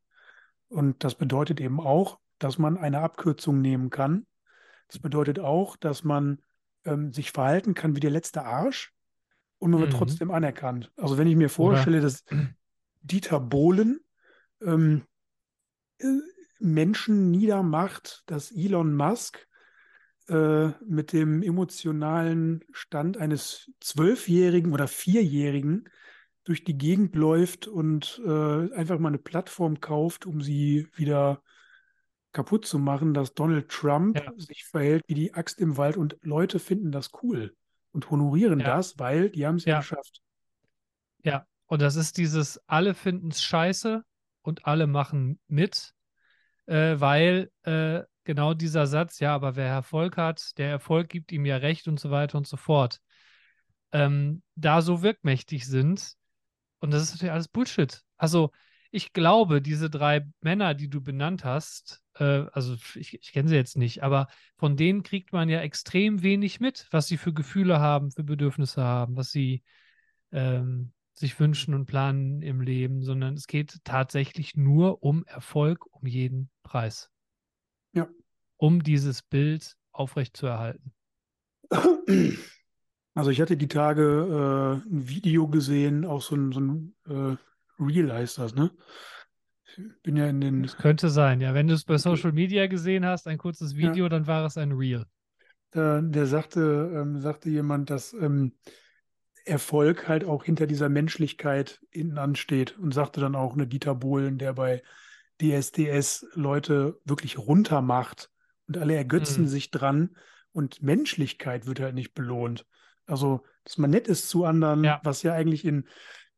[0.69, 4.27] Und das bedeutet eben auch, dass man eine Abkürzung nehmen kann.
[4.89, 6.43] Das bedeutet auch, dass man
[6.85, 8.93] ähm, sich verhalten kann wie der letzte Arsch
[9.61, 9.97] und man wird Mhm.
[9.97, 10.93] trotzdem anerkannt.
[10.99, 12.23] Also wenn ich mir Oder, vorstelle, dass
[13.01, 14.01] Dieter Bohlen
[14.61, 15.07] ähm,
[16.01, 16.05] äh,
[16.59, 19.48] Menschen niedermacht, dass Elon Musk
[20.29, 25.89] äh, mit dem emotionalen Stand eines Zwölfjährigen oder Vierjährigen
[26.45, 31.43] durch die Gegend läuft und äh, einfach mal eine Plattform kauft, um sie wieder
[32.33, 36.17] kaputt zu machen, dass Donald Trump ja, sich verhält wie die Axt im Wald und
[36.23, 37.55] Leute finden das cool
[37.93, 40.23] und honorieren ja, das, weil die haben es ja ja, geschafft.
[41.23, 41.47] ja.
[41.67, 44.03] Und das ist dieses, alle finden es scheiße
[44.41, 45.93] und alle machen mit,
[46.65, 51.47] äh, weil äh, genau dieser Satz, ja, aber wer Erfolg hat, der Erfolg gibt ihm
[51.47, 53.01] ja recht und so weiter und so fort,
[53.91, 56.13] ähm, da so wirkmächtig sind.
[56.81, 58.03] Und das ist natürlich alles Bullshit.
[58.19, 58.51] Also
[58.91, 63.57] ich glaube, diese drei Männer, die du benannt hast, äh, also ich, ich kenne sie
[63.57, 64.27] jetzt nicht, aber
[64.59, 68.85] von denen kriegt man ja extrem wenig mit, was sie für Gefühle haben, für Bedürfnisse
[68.85, 69.63] haben, was sie
[70.33, 76.07] ähm, sich wünschen und planen im Leben, sondern es geht tatsächlich nur um Erfolg um
[76.07, 77.11] jeden Preis.
[78.59, 80.93] Um dieses Bild aufrechtzuerhalten.
[83.15, 87.37] Also ich hatte die Tage äh, ein Video gesehen, auch so ein, so ein äh,
[87.83, 88.71] Reel heißt das, ne?
[89.65, 91.55] Ich bin ja in den, Es könnte sein, ja.
[91.55, 94.57] Wenn du es bei Social Media gesehen hast, ein kurzes ja, Video, dann war es
[94.57, 95.05] ein Reel.
[95.71, 98.53] da, der sagte, ähm, sagte jemand, dass ähm,
[99.45, 104.39] Erfolg halt auch hinter dieser Menschlichkeit hinten ansteht und sagte dann auch, ne, Dieter Bohlen,
[104.39, 104.83] der bei
[105.41, 108.31] DSDS Leute wirklich runtermacht
[108.69, 109.49] und alle ergötzen Hm.
[109.49, 110.17] sich dran
[110.53, 112.67] und Menschlichkeit wird halt nicht belohnt.
[113.07, 115.89] Also, dass man nett ist zu anderen, Ja, was ja eigentlich in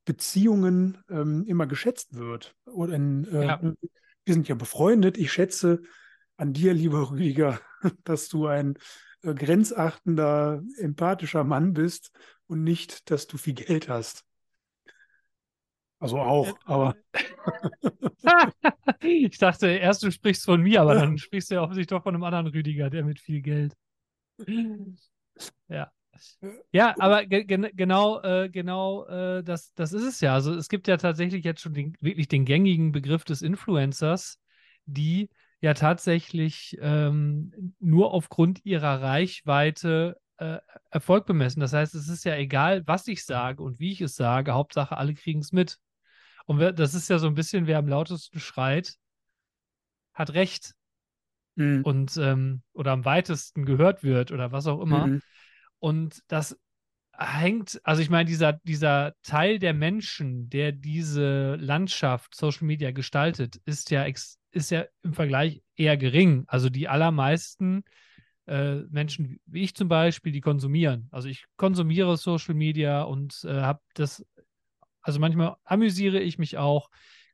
[0.04, 2.54] Beziehungen ähm, immer geschätzt wird.
[2.66, 3.60] Oder in, äh, ja,
[4.24, 5.18] wir sind ja befreundet.
[5.18, 5.82] Ich schätze
[6.36, 7.60] an dir, lieber Rüdiger,
[8.04, 8.76] dass du ein
[9.22, 12.12] äh, grenzachtender, empathischer Mann bist
[12.46, 14.24] und nicht, dass du viel Geld hast.
[16.00, 16.96] Also Äh, auch, aber
[19.02, 22.14] Ich dachte erst, du sprichst von mir, aber dann sprichst du ja offensichtlich doch von
[22.14, 23.74] einem anderen Rüdiger, der mit viel Geld.
[25.68, 25.90] Ja.
[26.70, 30.34] Ja, aber ge gen genau, äh, genau, äh, das, das ist es ja.
[30.34, 34.38] Also es gibt ja tatsächlich jetzt schon den, wirklich den gängigen Begriff des Influencers,
[34.84, 35.30] die
[35.62, 40.58] ja tatsächlich ähm, nur aufgrund ihrer Reichweite äh,
[40.90, 41.60] Erfolg bemessen.
[41.60, 44.96] Das heißt, es ist ja egal, was ich sage und wie ich es sage, Hauptsache
[44.98, 45.78] alle kriegen es mit.
[46.46, 48.96] Und wer, das ist ja so ein bisschen, wer am lautesten schreit,
[50.14, 50.74] hat Recht
[51.56, 55.06] mm, und ähm, oder am weitesten gehört wird oder was auch immer.
[55.06, 55.20] mm,
[55.78, 56.58] Und das
[57.12, 63.60] hängt, also ich meine, dieser, dieser Teil der Menschen, der diese Landschaft Social Media gestaltet,
[63.64, 66.44] ist ja, ex, ist ja im Vergleich eher gering.
[66.46, 67.84] Also die allermeisten
[68.46, 71.08] äh, Menschen, wie ich zum Beispiel, die konsumieren.
[71.10, 74.24] Also ich konsumiere Social Media und äh, habe das,
[75.10, 76.88] also manchmal amüsiere ich mich auch,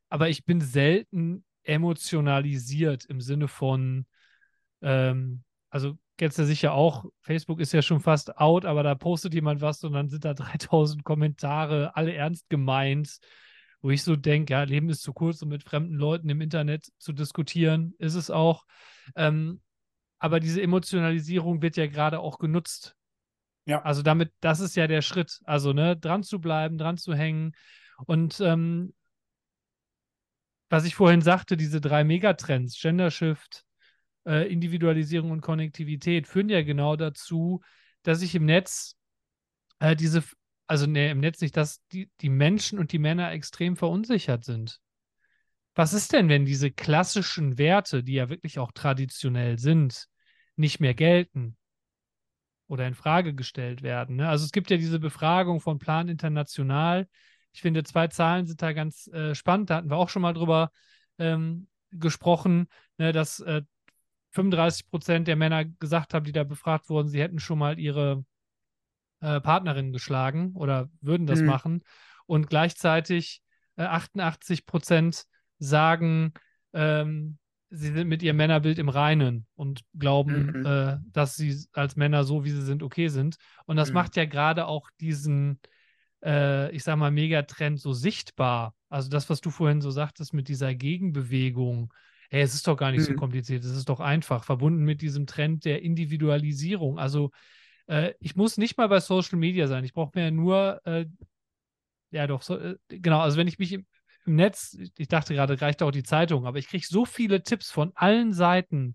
[0.08, 4.06] aber ich bin selten emotionalisiert im Sinne von,
[4.80, 9.34] ähm, also kennst ja sicher auch, Facebook ist ja schon fast out, aber da postet
[9.34, 13.18] jemand was und dann sind da 3000 Kommentare, alle ernst gemeint,
[13.82, 16.90] wo ich so denke, ja, Leben ist zu kurz, um mit fremden Leuten im Internet
[16.96, 18.64] zu diskutieren, ist es auch.
[19.16, 19.60] Ähm,
[20.18, 22.96] aber diese Emotionalisierung wird ja gerade auch genutzt.
[23.66, 23.82] Ja.
[23.82, 25.40] Also damit, das ist ja der Schritt.
[25.44, 27.52] Also, ne, dran zu bleiben, dran zu hängen.
[28.06, 28.94] Und ähm,
[30.70, 33.64] was ich vorhin sagte, diese drei Megatrends, Gender Shift,
[34.24, 37.60] äh, Individualisierung und Konnektivität, führen ja genau dazu,
[38.02, 38.96] dass ich im Netz
[39.80, 40.22] äh, diese,
[40.68, 44.80] also nee, im Netz nicht, dass die, die Menschen und die Männer extrem verunsichert sind.
[45.74, 50.06] Was ist denn, wenn diese klassischen Werte, die ja wirklich auch traditionell sind,
[50.56, 51.56] nicht mehr gelten
[52.68, 54.16] oder in Frage gestellt werden?
[54.16, 54.28] Ne?
[54.28, 57.08] Also es gibt ja diese Befragung von Plan International.
[57.52, 59.70] Ich finde, zwei Zahlen sind da ganz äh, spannend.
[59.70, 60.70] Da hatten wir auch schon mal drüber
[61.18, 63.62] ähm, gesprochen, ne, dass äh,
[64.30, 68.24] 35 Prozent der Männer gesagt haben, die da befragt wurden, sie hätten schon mal ihre
[69.20, 71.46] äh, Partnerin geschlagen oder würden das mhm.
[71.46, 71.84] machen.
[72.26, 73.40] Und gleichzeitig
[73.76, 75.24] äh, 88 Prozent
[75.58, 76.34] sagen,
[76.74, 77.38] ähm,
[77.76, 80.66] sie sind mit ihrem Männerbild im Reinen und glauben, mhm.
[80.66, 83.36] äh, dass sie als Männer so, wie sie sind, okay sind.
[83.66, 83.94] Und das mhm.
[83.94, 85.60] macht ja gerade auch diesen,
[86.24, 88.74] äh, ich sag mal, Megatrend so sichtbar.
[88.88, 91.92] Also das, was du vorhin so sagtest mit dieser Gegenbewegung,
[92.30, 93.12] hey, es ist doch gar nicht mhm.
[93.12, 96.98] so kompliziert, es ist doch einfach, verbunden mit diesem Trend der Individualisierung.
[96.98, 97.30] Also
[97.86, 101.06] äh, ich muss nicht mal bei Social Media sein, ich brauche mir nur, äh,
[102.10, 103.78] ja doch, so, äh, genau, also wenn ich mich
[104.26, 107.70] im, Netz, ich dachte gerade, reicht auch die Zeitung, aber ich kriege so viele Tipps
[107.70, 108.94] von allen Seiten.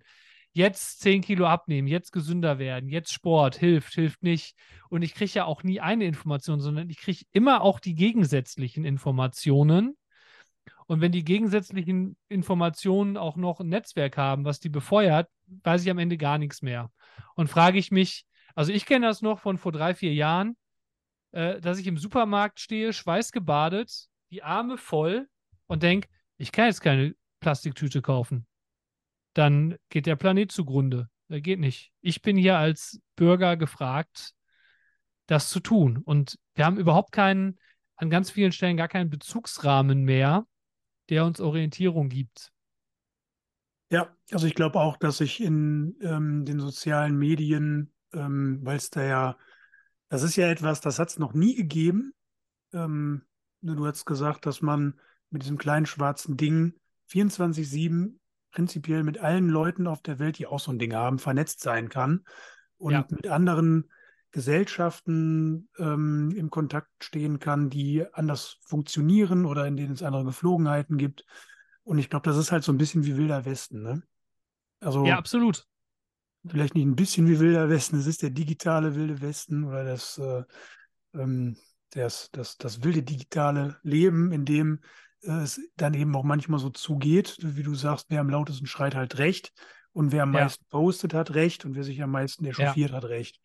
[0.54, 4.58] Jetzt 10 Kilo abnehmen, jetzt gesünder werden, jetzt Sport, hilft, hilft nicht.
[4.90, 8.84] Und ich kriege ja auch nie eine Information, sondern ich kriege immer auch die gegensätzlichen
[8.84, 9.98] Informationen.
[10.88, 15.30] Und wenn die gegensätzlichen Informationen auch noch ein Netzwerk haben, was die befeuert,
[15.64, 16.92] weiß ich am Ende gar nichts mehr.
[17.36, 20.58] Und frage ich mich, also ich kenne das noch von vor drei, vier Jahren,
[21.32, 25.30] äh, dass ich im Supermarkt stehe, schweißgebadet, die Arme voll
[25.68, 28.48] und denke, ich kann jetzt keine Plastiktüte kaufen.
[29.34, 31.10] Dann geht der Planet zugrunde.
[31.30, 31.92] Der geht nicht.
[32.02, 34.34] Ich bin hier als Bürger gefragt,
[35.28, 35.98] das zu tun.
[35.98, 37.58] Und wir haben überhaupt keinen,
[37.96, 40.46] an ganz vielen Stellen gar keinen Bezugsrahmen mehr,
[41.10, 42.52] der uns Orientierung gibt.
[43.92, 48.90] Ja, also ich glaube auch, dass sich in ähm, den sozialen Medien, ähm, weil es
[48.90, 49.38] da ja,
[50.10, 52.14] das ist ja etwas, das hat es noch nie gegeben.
[52.74, 53.26] Ähm,
[53.62, 56.74] du hast gesagt, dass man mit diesem kleinen schwarzen Ding
[57.10, 58.18] 24-7
[58.52, 61.90] prinzipiell mit allen Leuten auf der Welt, die auch so ein Ding haben, vernetzt sein
[61.90, 62.26] kann
[62.78, 63.06] und ja.
[63.10, 63.90] mit anderen
[64.32, 70.98] Gesellschaften ähm, im Kontakt stehen kann, die anders funktionieren oder in denen es andere Geflogenheiten
[70.98, 71.26] gibt.
[71.84, 73.82] Und ich glaube, das ist halt so ein bisschen wie Wilder Westen.
[73.82, 74.04] Ne?
[74.80, 75.68] Also, ja, absolut.
[76.48, 80.18] Vielleicht nicht ein bisschen wie Wilder Westen, es ist der digitale Wilde Westen oder das,
[80.18, 80.44] äh,
[81.14, 81.56] ähm,
[81.92, 84.80] das, das, das wilde digitale Leben, in dem
[85.24, 88.96] äh, es dann eben auch manchmal so zugeht, wie du sagst, wer am lautesten schreit,
[88.96, 89.54] halt recht.
[89.94, 90.44] Und wer am ja.
[90.44, 91.66] meisten postet, hat recht.
[91.66, 92.98] Und wer sich am meisten echauffiert, ja.
[92.98, 93.40] hat recht.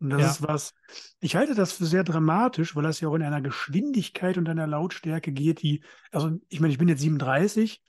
[0.00, 0.30] Und das ja.
[0.30, 0.74] ist was,
[1.20, 4.66] ich halte das für sehr dramatisch, weil das ja auch in einer Geschwindigkeit und einer
[4.66, 7.80] Lautstärke geht, die, also ich meine, ich bin jetzt 37,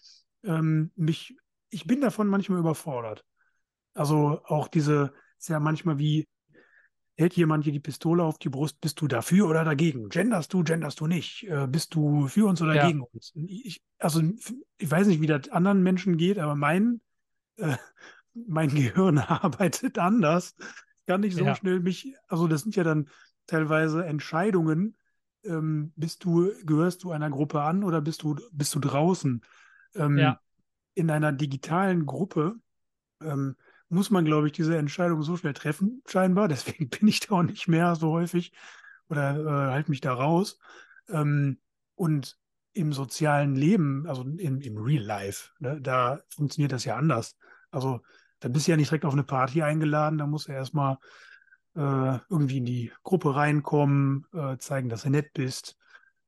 [0.43, 1.35] ähm, mich,
[1.69, 3.25] ich bin davon manchmal überfordert.
[3.95, 6.27] Also auch diese, ist ja manchmal wie,
[7.15, 10.10] hält jemand dir die Pistole auf die Brust, bist du dafür oder dagegen?
[10.10, 11.47] Genderst du, genderst du nicht?
[11.47, 12.88] Äh, bist du für uns oder ja.
[12.88, 13.34] gegen uns?
[13.36, 14.21] Ich, also
[14.78, 17.02] ich weiß nicht, wie das anderen Menschen geht, aber mein,
[17.58, 17.78] äh,
[18.34, 20.56] mein Gehirn arbeitet anders
[21.06, 21.56] kann nicht so ja.
[21.56, 23.10] schnell mich, also das sind ja dann
[23.47, 24.97] teilweise Entscheidungen,
[25.43, 29.41] ähm, bist du, gehörst du einer Gruppe an oder bist du, bist du draußen?
[29.95, 30.39] Ähm, ja.
[30.95, 32.56] In einer digitalen Gruppe
[33.21, 33.56] ähm,
[33.93, 36.47] muss man, glaube ich, diese Entscheidung so schnell treffen, scheinbar.
[36.49, 38.51] Deswegen bin ich da auch nicht mehr so häufig
[39.10, 40.60] oder äh, halte mich da raus.
[41.10, 41.60] Ähm,
[41.95, 42.38] und
[42.73, 47.36] im sozialen Leben, also im, im Real Life, ne, da funktioniert das ja anders.
[47.69, 48.01] Also
[48.39, 50.97] da bist du ja nicht direkt auf eine Party eingeladen, da musst du erstmal
[51.75, 55.77] äh, irgendwie in die Gruppe reinkommen, äh, zeigen, dass du nett bist,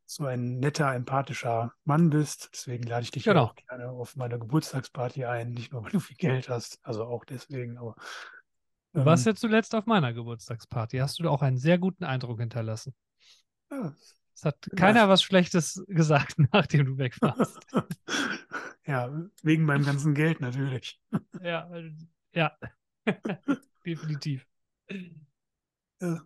[0.06, 2.50] so ein netter, empathischer Mann bist.
[2.54, 3.46] Deswegen lade ich dich genau.
[3.46, 7.26] auch gerne auf meine Geburtstagsparty ein, nicht nur, weil du viel Geld hast, also auch
[7.26, 7.96] deswegen, aber.
[8.94, 10.98] Ähm, du warst ja zuletzt auf meiner Geburtstagsparty.
[10.98, 12.94] Hast du auch einen sehr guten Eindruck hinterlassen.
[13.72, 13.94] Ja,
[14.34, 15.10] es hat keiner ja.
[15.10, 17.60] was Schlechtes gesagt, nachdem du weg warst.
[18.88, 21.02] Ja, wegen meinem ganzen Geld natürlich.
[21.42, 21.68] Ja,
[22.34, 22.56] ja,
[23.84, 24.46] definitiv.
[26.00, 26.22] Ja.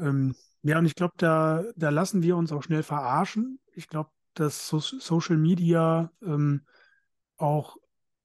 [0.00, 3.60] Ähm, ja, und ich glaube, da, da lassen wir uns auch schnell verarschen.
[3.74, 6.62] Ich glaube, dass so Social Media ähm,
[7.36, 7.76] auch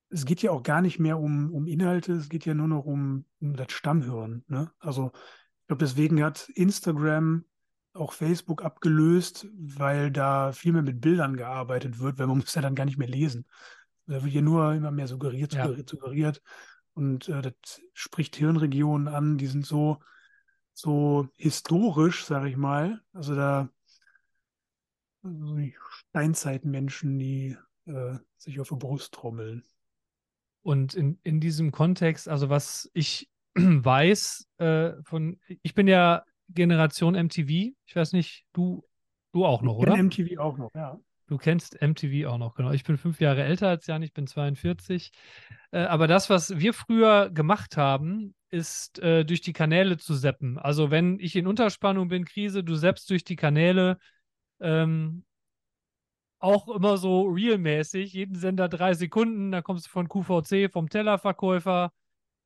[0.10, 2.86] es geht ja auch gar nicht mehr um, um Inhalte, es geht ja nur noch
[2.86, 4.44] um, um das Stammhören.
[4.48, 4.72] Ne?
[4.80, 7.44] Also ich glaube, deswegen hat Instagram
[7.94, 12.62] auch Facebook abgelöst, weil da viel mehr mit Bildern gearbeitet wird, weil man muss ja
[12.62, 13.46] dann gar nicht mehr lesen.
[14.06, 15.98] Da wird ja nur immer mehr suggeriert, suggeriert, ja.
[15.98, 16.42] suggeriert.
[16.94, 20.00] Und äh, das spricht Hirnregionen an, die sind so,
[20.76, 23.02] so historisch, sage ich mal.
[23.14, 23.70] Also da
[25.24, 25.74] so die
[26.10, 27.58] Steinzeitmenschen, die
[27.88, 29.64] äh, sich auf die Brust trommeln.
[30.62, 37.16] Und in, in diesem Kontext, also was ich weiß äh, von, ich bin ja Generation
[37.16, 37.74] MTV.
[37.86, 38.84] Ich weiß nicht, du,
[39.32, 39.98] du auch noch, ich oder?
[39.98, 41.00] MTV auch noch, ja.
[41.28, 42.72] Du kennst MTV auch noch, genau.
[42.72, 45.12] Ich bin fünf Jahre älter als Jan, ich bin 42.
[45.72, 50.60] Äh, aber das, was wir früher gemacht haben, ist äh, durch die Kanäle zu seppen.
[50.60, 53.98] Also wenn ich in Unterspannung bin, Krise, du seppst durch die Kanäle,
[54.60, 55.26] ähm,
[56.40, 61.92] auch immer so realmäßig, jeden Sender drei Sekunden, da kommst du von QVC, vom Tellerverkäufer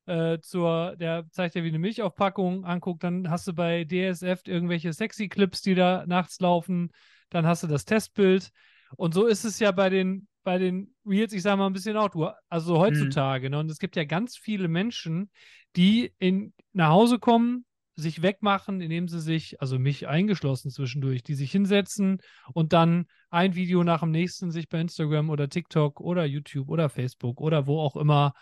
[0.05, 4.93] äh, zur, der zeigt dir, wie eine Milchaufpackung anguckt, dann hast du bei DSF irgendwelche
[4.93, 6.91] sexy Clips, die da nachts laufen,
[7.29, 8.51] dann hast du das Testbild
[8.95, 11.97] und so ist es ja bei den bei den Reels, ich sage mal ein bisschen
[11.97, 13.51] auch, du, also heutzutage, mhm.
[13.51, 13.59] ne?
[13.59, 15.29] und es gibt ja ganz viele Menschen,
[15.75, 17.65] die in, nach Hause kommen,
[17.95, 22.21] sich wegmachen, indem sie sich, also mich eingeschlossen zwischendurch, die sich hinsetzen
[22.53, 26.89] und dann ein Video nach dem nächsten sich bei Instagram oder TikTok oder YouTube oder
[26.89, 28.33] Facebook oder wo auch immer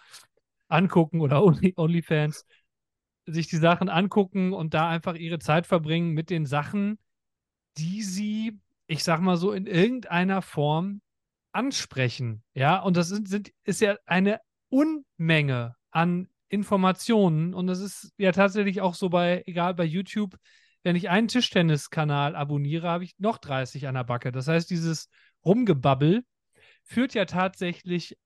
[0.69, 2.45] angucken oder Only, OnlyFans,
[3.25, 6.99] sich die Sachen angucken und da einfach ihre Zeit verbringen mit den Sachen,
[7.77, 11.01] die sie, ich sag mal so, in irgendeiner Form
[11.51, 12.43] ansprechen.
[12.53, 17.53] Ja, und das sind, sind, ist ja eine Unmenge an Informationen.
[17.53, 20.37] Und das ist ja tatsächlich auch so bei, egal bei YouTube,
[20.83, 24.31] wenn ich einen Tischtenniskanal abonniere, habe ich noch 30 an der Backe.
[24.31, 25.09] Das heißt, dieses
[25.43, 26.23] Rumgebabbel
[26.83, 28.17] führt ja tatsächlich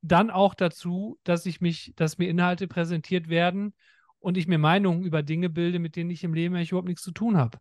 [0.00, 3.74] dann auch dazu, dass ich mich, dass mir Inhalte präsentiert werden
[4.18, 7.02] und ich mir Meinungen über Dinge bilde, mit denen ich im Leben eigentlich überhaupt nichts
[7.02, 7.58] zu tun habe.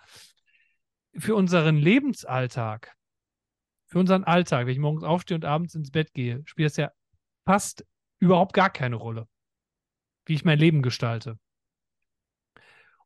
[1.17, 2.95] Für unseren Lebensalltag,
[3.87, 6.91] für unseren Alltag, wenn ich morgens aufstehe und abends ins Bett gehe, spielt es ja
[7.45, 7.85] fast
[8.19, 9.27] überhaupt gar keine Rolle,
[10.25, 11.37] wie ich mein Leben gestalte.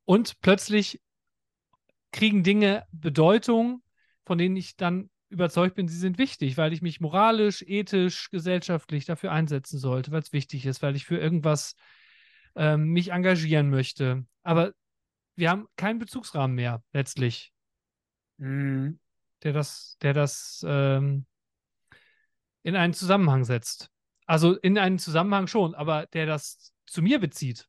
[0.05, 1.01] Und plötzlich
[2.11, 3.83] kriegen Dinge Bedeutung,
[4.25, 9.05] von denen ich dann überzeugt bin, sie sind wichtig, weil ich mich moralisch, ethisch, gesellschaftlich
[9.05, 11.75] dafür einsetzen sollte, weil es wichtig ist, weil ich für irgendwas
[12.55, 14.25] ähm, mich engagieren möchte.
[14.43, 14.73] Aber
[15.35, 17.51] wir haben keinen Bezugsrahmen mehr letztlich,
[18.37, 18.99] mhm.
[19.41, 21.25] der das, der das ähm,
[22.61, 23.89] in einen Zusammenhang setzt.
[24.25, 27.67] Also in einen Zusammenhang schon, aber der das zu mir bezieht.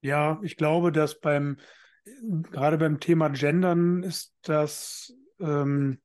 [0.00, 1.56] Ja, ich glaube, dass beim
[2.50, 6.00] gerade beim Thema Gendern ist das, ähm,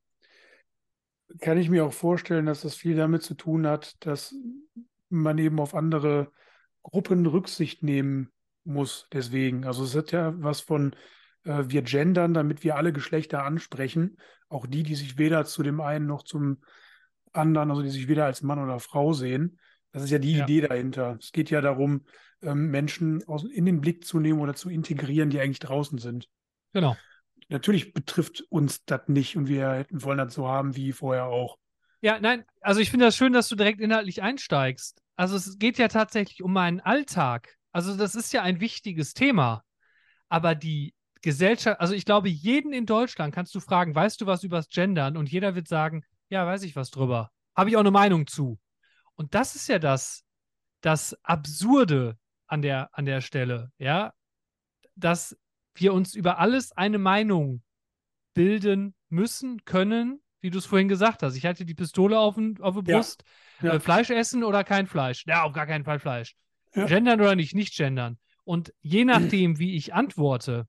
[1.40, 4.34] kann ich mir auch vorstellen, dass das viel damit zu tun hat, dass
[5.08, 6.30] man eben auf andere
[6.82, 8.30] Gruppen Rücksicht nehmen
[8.64, 9.08] muss.
[9.12, 10.94] Deswegen, also es hat ja was von
[11.44, 15.80] äh, wir gendern, damit wir alle Geschlechter ansprechen, auch die, die sich weder zu dem
[15.80, 16.62] einen noch zum
[17.32, 19.58] anderen, also die sich weder als Mann oder Frau sehen.
[19.92, 20.44] Das ist ja die ja.
[20.44, 21.16] Idee dahinter.
[21.20, 22.04] Es geht ja darum,
[22.46, 26.28] ähm, Menschen aus, in den Blick zu nehmen oder zu integrieren, die eigentlich draußen sind.
[26.72, 26.96] Genau.
[27.48, 31.58] Natürlich betrifft uns das nicht und wir hätten wollen das so haben wie vorher auch.
[32.00, 35.02] Ja, nein, also ich finde das schön, dass du direkt inhaltlich einsteigst.
[35.16, 37.56] Also es geht ja tatsächlich um meinen Alltag.
[37.72, 39.62] Also das ist ja ein wichtiges Thema.
[40.28, 44.44] Aber die Gesellschaft, also ich glaube, jeden in Deutschland kannst du fragen, weißt du was
[44.44, 45.16] übers Gendern?
[45.16, 47.30] Und jeder wird sagen, ja, weiß ich was drüber.
[47.56, 48.58] Habe ich auch eine Meinung zu.
[49.14, 50.24] Und das ist ja das,
[50.80, 54.12] das Absurde an der, an der Stelle, ja,
[54.94, 55.36] dass
[55.74, 57.62] wir uns über alles eine Meinung
[58.34, 61.36] bilden müssen, können, wie du es vorhin gesagt hast.
[61.36, 63.24] Ich hatte die Pistole auf, auf der Brust.
[63.62, 63.74] Ja.
[63.74, 65.24] Äh, Fleisch essen oder kein Fleisch?
[65.26, 66.34] Ja, auf gar keinen Fall Fleisch.
[66.74, 66.86] Ja.
[66.86, 67.54] Gendern oder nicht?
[67.54, 68.18] Nicht gendern.
[68.44, 70.68] Und je nachdem, wie ich antworte,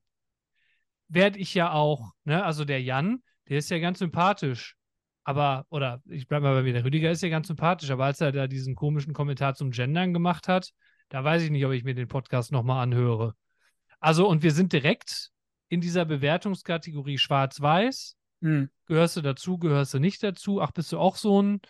[1.09, 4.75] werde ich ja auch, ne, also der Jan, der ist ja ganz sympathisch.
[5.23, 8.21] Aber, oder ich bleibe mal bei mir, der Rüdiger ist ja ganz sympathisch, aber als
[8.21, 10.71] er da diesen komischen Kommentar zum Gendern gemacht hat,
[11.10, 13.36] da weiß ich nicht, ob ich mir den Podcast nochmal anhöre.
[13.99, 15.32] Also, und wir sind direkt
[15.70, 18.16] in dieser Bewertungskategorie Schwarz-Weiß.
[18.41, 18.70] Hm.
[18.86, 20.62] Gehörst du dazu, gehörst du nicht dazu?
[20.62, 21.62] Ach, bist du auch so ein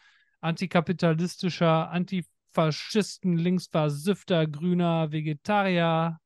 [0.42, 6.20] antikapitalistischer, Antifaschisten, Linksversifter, grüner Vegetarier,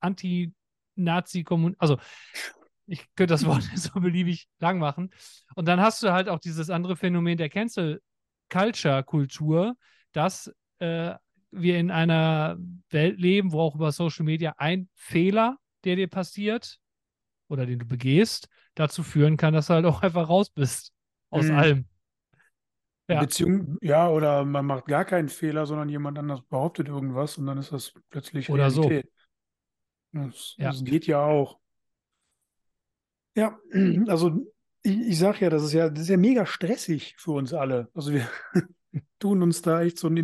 [0.00, 1.76] Anti-Nazi-Kommun.
[1.78, 1.98] Also,
[2.86, 5.10] Ich könnte das Wort so beliebig lang machen.
[5.54, 8.02] Und dann hast du halt auch dieses andere Phänomen der Cancel
[8.50, 9.76] Culture Kultur,
[10.12, 11.14] dass äh,
[11.54, 12.56] wir in einer
[12.90, 16.78] Welt leben, wo auch über Social Media ein Fehler, der dir passiert
[17.48, 20.92] oder den du begehst, dazu führen kann, dass du halt auch einfach raus bist
[21.30, 21.54] aus Mhm.
[21.54, 21.84] allem.
[23.08, 23.20] Ja.
[23.20, 27.58] Beziehung, ja, oder man macht gar keinen Fehler, sondern jemand anders behauptet irgendwas und dann
[27.58, 28.82] ist das plötzlich Oder so.
[28.82, 29.12] Realität.
[30.12, 30.70] Das, Ja.
[30.70, 31.58] das geht ja auch.
[33.36, 33.58] Ja,
[34.08, 34.46] also
[34.82, 37.88] ich, ich sage ja, das ist ja, das ist ja mega stressig für uns alle.
[37.94, 38.26] Also wir
[39.18, 40.16] tun uns da echt so einen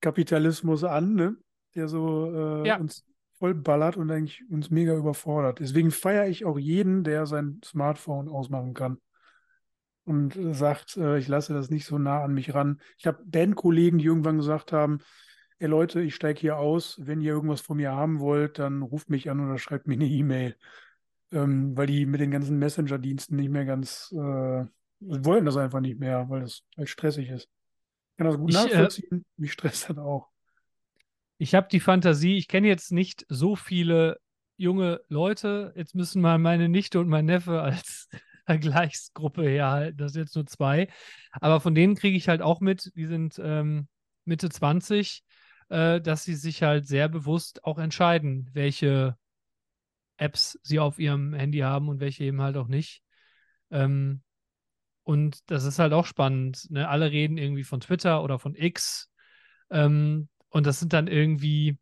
[0.00, 1.36] Informationskapitalismus an, ne?
[1.74, 2.76] Der so äh, Ja.
[2.76, 3.04] uns
[3.38, 5.60] voll ballert und eigentlich uns mega überfordert.
[5.60, 8.98] Deswegen feiere ich auch jeden, der sein Smartphone ausmachen kann
[10.04, 12.80] und sagt, äh, ich lasse das nicht so nah an mich ran.
[12.98, 14.98] Ich habe Bandkollegen, die irgendwann gesagt haben,
[15.58, 19.08] ey Leute, ich steige hier aus, wenn ihr irgendwas von mir haben wollt, dann ruft
[19.10, 20.56] mich an oder schreibt mir eine E-Mail.
[21.32, 24.64] Ähm, weil die mit den ganzen Messenger-Diensten nicht mehr ganz, äh,
[24.98, 27.48] wollen das einfach nicht mehr, weil das halt stressig ist.
[28.20, 30.28] Ich kann das gut Ich, äh, nachvollziehen, mich stresst das auch.
[31.38, 34.18] Ich habe die Fantasie, ich kenne jetzt nicht so viele
[34.58, 35.72] junge Leute.
[35.74, 38.10] Jetzt müssen mal meine Nichte und mein Neffe als
[38.44, 39.96] Vergleichsgruppe herhalten.
[39.96, 40.88] Das sind jetzt nur zwei.
[41.32, 43.88] Aber von denen kriege ich halt auch mit, die sind ähm,
[44.26, 45.24] Mitte 20,
[45.70, 49.16] äh, dass sie sich halt sehr bewusst auch entscheiden, welche
[50.18, 53.02] Apps sie auf ihrem Handy haben und welche eben halt auch nicht.
[53.70, 54.20] Ähm,
[55.10, 56.70] und das ist halt auch spannend.
[56.70, 56.88] Ne?
[56.88, 59.10] Alle reden irgendwie von Twitter oder von X.
[59.68, 61.78] Ähm, und das sind dann irgendwie,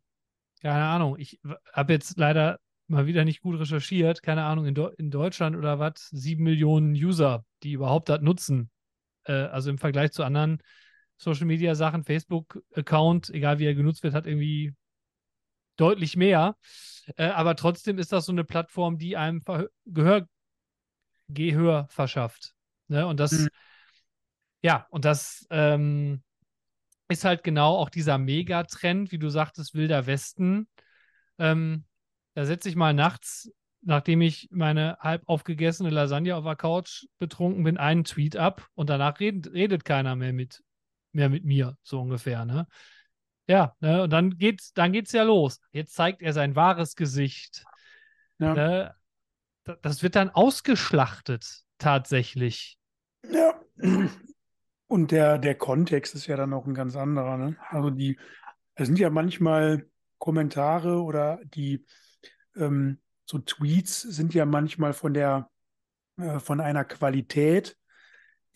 [0.63, 1.39] keine Ahnung, ich
[1.71, 5.77] habe jetzt leider mal wieder nicht gut recherchiert, keine Ahnung, in, Deu in Deutschland oder
[5.77, 8.71] was, sieben Millionen User, die überhaupt das nutzen.
[9.25, 10.57] Äh, also im Vergleich zu anderen
[11.17, 14.73] Social Media Sachen, Facebook-Account, egal wie er genutzt wird, hat irgendwie
[15.75, 16.57] deutlich mehr.
[17.15, 20.27] Äh, aber trotzdem ist das so eine Plattform, die einem Ver Gehör,
[21.27, 22.55] Gehör verschafft.
[22.89, 23.07] Ne?
[23.07, 23.49] Und das, Mhm.
[24.61, 26.21] ja, und das ähm,
[27.07, 30.67] ist halt genau auch dieser Megatrend, wie du sagtest, Wilder Westen.
[31.37, 31.85] Ähm,
[32.35, 37.63] da setze ich mal nachts, nachdem ich meine halb aufgegessene Lasagne auf der Couch betrunken
[37.63, 40.61] bin, einen Tweet ab und danach redet, redet keiner mehr mit,
[41.13, 42.67] mehr mit mir, so ungefähr, ne?
[43.47, 44.03] Ja, ne?
[44.03, 45.59] Und dann geht's, dann geht's ja los.
[45.71, 47.63] Jetzt zeigt er sein wahres Gesicht.
[48.37, 48.53] Ja.
[48.53, 48.95] Ne?
[49.63, 52.78] Da- Das wird dann ausgeschlachtet, tatsächlich.
[53.23, 53.59] Ja.
[54.87, 57.37] Und der, der Kontext ist ja dann auch ein ganz anderer.
[57.37, 57.57] Ne?
[57.69, 58.17] Also die,
[58.75, 61.85] es sind ja manchmal Kommentare oder die
[62.55, 65.49] ähm, so Tweets sind ja manchmal von der
[66.17, 67.77] äh, von einer Qualität,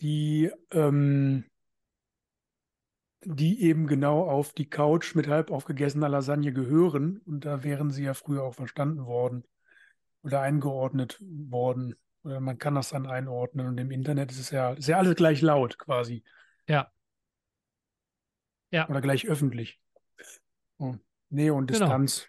[0.00, 1.44] die ähm,
[3.26, 7.18] die eben genau auf die Couch mit halb aufgegessener Lasagne gehören.
[7.24, 9.44] Und da wären sie ja früher auch verstanden worden
[10.22, 11.94] oder eingeordnet worden.
[12.24, 13.66] Oder man kann das dann einordnen.
[13.66, 16.24] Und im Internet ist es ja, ist ja alles gleich laut quasi.
[16.68, 16.90] Ja.
[18.70, 18.88] Ja.
[18.88, 19.80] Oder gleich öffentlich.
[20.78, 20.98] So.
[21.30, 21.80] Nähe und Genau.
[21.80, 22.26] Distanz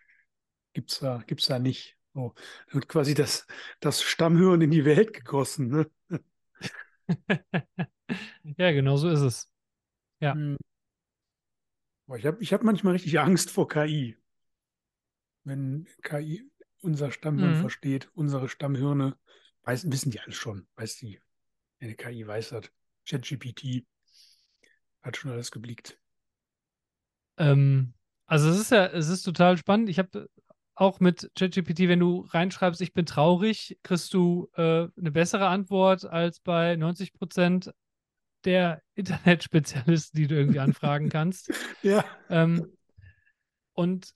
[0.74, 1.98] gibt's da, gibt's da nicht.
[2.14, 2.34] So.
[2.68, 3.48] Da wird quasi das,
[3.80, 5.70] das Stammhirn in die Welt gegossen.
[5.70, 6.20] Ne?
[8.58, 9.52] ja, genau so ist es.
[10.20, 10.34] Ja.
[10.34, 10.58] Hm.
[12.08, 14.18] Boah, ich habe ich hab manchmal richtig Angst vor KI.
[15.44, 16.50] Wenn KI
[16.82, 17.62] unser Stammhirn Mhm.
[17.62, 19.18] versteht, unsere Stammhirne,
[19.66, 20.68] weiß, wissen die alles schon.
[20.76, 21.20] Weiß die,
[21.80, 22.72] eine KI weiß das.
[23.08, 23.86] ChatGPT
[25.02, 26.00] hat schon alles geblickt.
[27.38, 27.94] Ähm,
[28.26, 29.90] also es ist ja, es ist total spannend.
[29.90, 30.30] Ich habe
[30.76, 36.06] auch mit ChatGPT, wenn du reinschreibst, ich bin traurig, kriegst du äh, eine bessere Antwort
[36.06, 37.74] als bei 90 Prozent
[38.44, 41.52] der Internetspezialisten, die du irgendwie anfragen kannst.
[41.82, 42.04] Ja.
[42.30, 42.76] Ähm,
[43.74, 44.16] und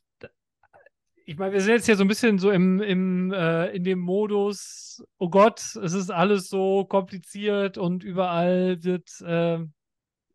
[1.29, 3.99] ich meine, wir sind jetzt hier so ein bisschen so im, im, äh, in dem
[3.99, 9.59] Modus, oh Gott, es ist alles so kompliziert und überall wird, äh,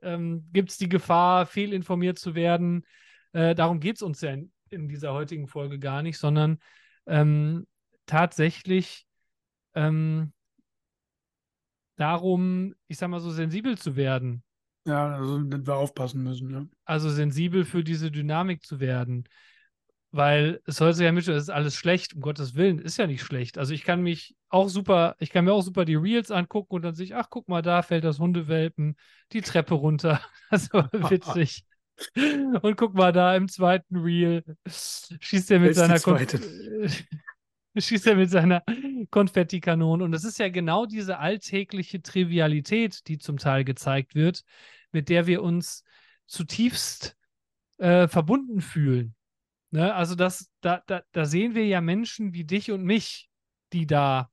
[0.02, 2.86] ähm, gibt es die Gefahr, fehlinformiert zu werden.
[3.32, 6.58] Äh, darum geht es uns ja in, in dieser heutigen Folge gar nicht, sondern
[7.06, 7.66] ähm,
[8.06, 9.04] tatsächlich
[9.74, 10.32] ähm,
[11.96, 14.44] darum, ich sag mal so, sensibel zu werden.
[14.86, 16.50] Ja, also wir aufpassen müssen.
[16.50, 16.66] Ja.
[16.84, 19.24] also sensibel für diese Dynamik zu werden.
[20.16, 23.08] Weil es soll sich ja mit, es ist alles schlecht, um Gottes Willen, ist ja
[23.08, 23.58] nicht schlecht.
[23.58, 26.82] Also ich kann mich auch super, ich kann mir auch super die Reels angucken und
[26.82, 28.94] dann sehe ich, ach, guck mal, da fällt das Hundewelpen
[29.32, 30.20] die Treppe runter.
[30.52, 31.64] Das aber witzig.
[32.62, 35.98] Und guck mal da im zweiten Reel schießt er mit seiner
[37.76, 38.62] schießt er mit seiner
[39.10, 40.04] Konfettikanone.
[40.04, 44.44] Und das ist ja genau diese alltägliche Trivialität, die zum Teil gezeigt wird,
[44.92, 45.82] mit der wir uns
[46.26, 47.16] zutiefst
[47.78, 49.16] äh, verbunden fühlen.
[49.74, 49.92] Ne?
[49.92, 53.28] Also das, da, da, da sehen wir ja Menschen wie dich und mich,
[53.72, 54.30] die da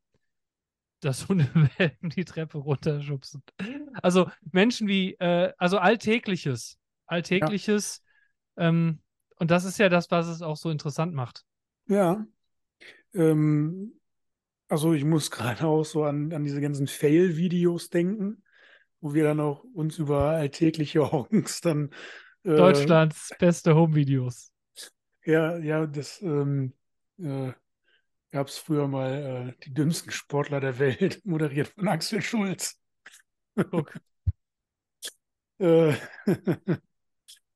[1.00, 3.42] das Hundewelpen die Treppe runterschubsen.
[4.04, 6.78] Also Menschen wie, äh, also Alltägliches.
[7.08, 8.04] Alltägliches.
[8.56, 8.68] Ja.
[8.68, 9.00] Ähm,
[9.38, 11.44] und das ist ja das, was es auch so interessant macht.
[11.88, 12.24] Ja.
[13.16, 14.00] Ähm,
[14.68, 18.44] also ich muss gerade auch so an, an diese ganzen Fail-Videos denken,
[19.00, 21.90] wo wir dann auch uns über alltägliche Honks dann
[22.44, 24.51] äh, Deutschlands beste Home-Videos.
[25.26, 26.74] Ja, ja, das ähm,
[27.20, 27.52] äh,
[28.32, 32.80] gab es früher mal äh, die dümmsten Sportler der Welt, moderiert von Axel Schulz.
[33.56, 33.94] Guck.
[35.60, 35.94] äh,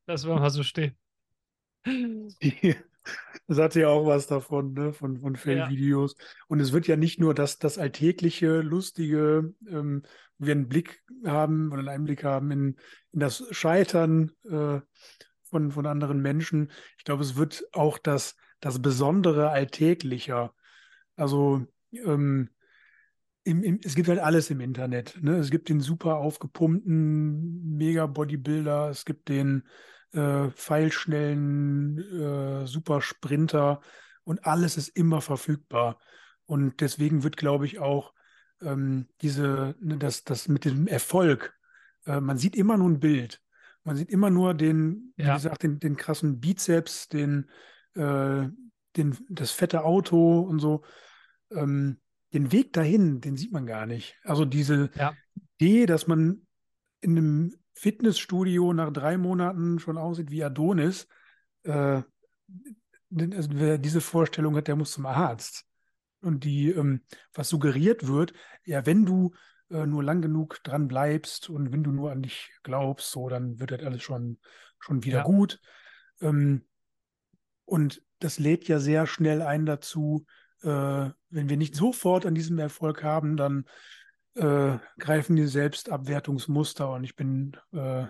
[0.05, 0.95] das war mal so stehen.
[1.85, 2.75] Die,
[3.47, 4.93] das hatte ja auch was davon, ne?
[4.93, 6.15] von, von Fellvideos.
[6.17, 6.25] Ja.
[6.47, 10.03] Und es wird ja nicht nur das, das alltägliche, lustige, ähm,
[10.37, 12.75] wir einen Blick haben oder einen Einblick haben in,
[13.11, 14.79] in das Scheitern äh,
[15.49, 16.71] von, von anderen Menschen.
[16.97, 20.53] Ich glaube, es wird auch das, das Besondere alltäglicher.
[21.15, 22.49] Also ähm,
[23.43, 25.21] im, im, es gibt halt alles im Internet.
[25.21, 25.37] Ne?
[25.37, 29.63] Es gibt den super aufgepumpten Mega-Bodybuilder, es gibt den
[30.13, 33.81] äh, pfeilschnellen äh, Supersprinter
[34.23, 35.99] und alles ist immer verfügbar.
[36.45, 38.13] Und deswegen wird, glaube ich, auch
[38.61, 41.53] ähm, diese, ne, das, das mit dem Erfolg,
[42.05, 43.41] äh, man sieht immer nur ein Bild.
[43.85, 45.29] Man sieht immer nur den, ja.
[45.29, 47.49] wie gesagt, den, den krassen Bizeps, den,
[47.93, 48.47] äh,
[48.97, 50.83] den, das fette Auto und so.
[51.51, 51.99] Ähm,
[52.33, 54.17] den Weg dahin, den sieht man gar nicht.
[54.23, 55.13] Also diese ja.
[55.57, 56.45] Idee, dass man
[56.99, 61.07] in einem Fitnessstudio nach drei Monaten schon aussieht wie Adonis,
[61.63, 62.01] äh,
[63.17, 65.65] also wer diese Vorstellung hat, der muss zum Arzt.
[66.21, 67.01] Und die, ähm,
[67.33, 68.33] was suggeriert wird,
[68.65, 69.31] ja, wenn du
[69.69, 73.59] äh, nur lang genug dran bleibst und wenn du nur an dich glaubst, so, dann
[73.59, 74.39] wird das alles schon,
[74.79, 75.23] schon wieder ja.
[75.23, 75.59] gut.
[76.21, 76.65] Ähm,
[77.65, 80.25] und das lädt ja sehr schnell ein dazu,
[80.61, 80.67] äh,
[81.29, 83.65] wenn wir nicht sofort an diesem Erfolg haben, dann
[84.35, 88.05] äh, greifen die Selbstabwertungsmuster und ich bin, äh,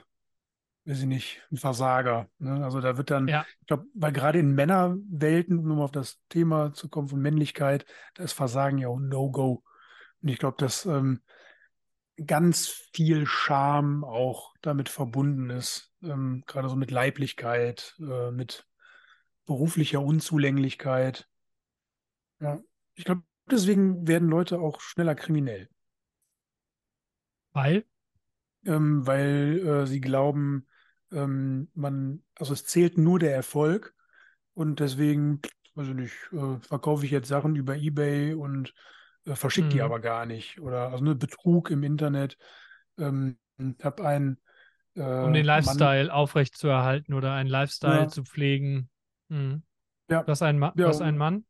[0.86, 2.30] weiß ich nicht, ein Versager.
[2.38, 2.64] Ne?
[2.64, 3.46] Also da wird dann, ja.
[3.62, 7.86] ich glaube, weil gerade in Männerwelten, um auf das Thema zu kommen von Männlichkeit,
[8.16, 9.64] da ist Versagen ja auch No-Go.
[10.22, 11.22] Und ich glaube, dass ähm,
[12.24, 18.68] ganz viel Scham auch damit verbunden ist, ähm, gerade so mit Leiblichkeit, äh, mit
[19.46, 21.28] beruflicher Unzulänglichkeit.
[22.40, 22.60] Ja,
[22.96, 25.70] ich glaube, deswegen werden Leute auch schneller kriminell.
[27.54, 27.86] Weil?
[28.66, 30.68] Ähm, weil äh, sie glauben,
[31.12, 33.94] ähm, man, also es zählt nur der Erfolg
[34.54, 35.42] und deswegen,
[35.76, 38.74] weiß ich nicht, äh, verkaufe ich jetzt Sachen über Ebay und
[39.34, 39.84] verschicke die mhm.
[39.84, 40.60] aber gar nicht.
[40.60, 42.38] Oder also nur Betrug im Internet.
[42.98, 43.38] Ähm,
[43.82, 44.38] habe einen
[44.96, 48.08] äh, um den Lifestyle Mann, aufrechtzuerhalten oder einen Lifestyle ja.
[48.08, 48.90] zu pflegen.
[49.30, 49.64] Mhm.
[50.10, 50.24] Ja.
[50.28, 51.46] Was ein, Ma ja, was ein Mann?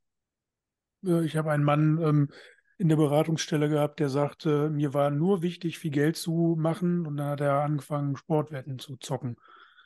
[1.02, 2.30] Ich habe einen Mann ähm,
[2.78, 7.18] in der Beratungsstelle gehabt, der sagte, mir war nur wichtig, viel Geld zu machen und
[7.18, 9.38] dann hat er angefangen, Sportwetten zu zocken.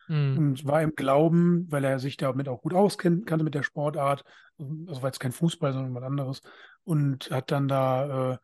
[0.07, 0.37] Mhm.
[0.37, 4.23] Und war im Glauben, weil er sich damit auch gut auskannte mit der Sportart,
[4.57, 6.41] also war jetzt kein Fußball, sondern was anderes,
[6.84, 8.38] und hat dann da äh,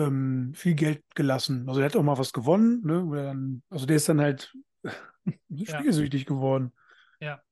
[0.00, 1.68] ähm, viel Geld gelassen.
[1.68, 3.08] Also er hat auch mal was gewonnen, ne?
[3.12, 4.54] Dann, also der ist dann halt
[5.64, 6.28] spielsüchtig ja.
[6.28, 6.72] geworden.
[7.20, 7.42] Ja.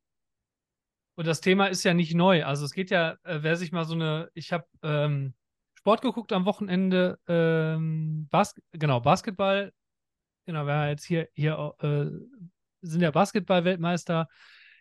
[1.17, 2.45] Und das Thema ist ja nicht neu.
[2.45, 5.35] Also es geht ja, äh, wer sich mal so eine, ich habe ähm,
[5.75, 9.73] Sport geguckt am Wochenende, ähm, Bas genau, Basketball.
[10.45, 12.07] Genau, wir jetzt hier, hier äh,
[12.83, 14.29] sind ja Basketball-Weltmeister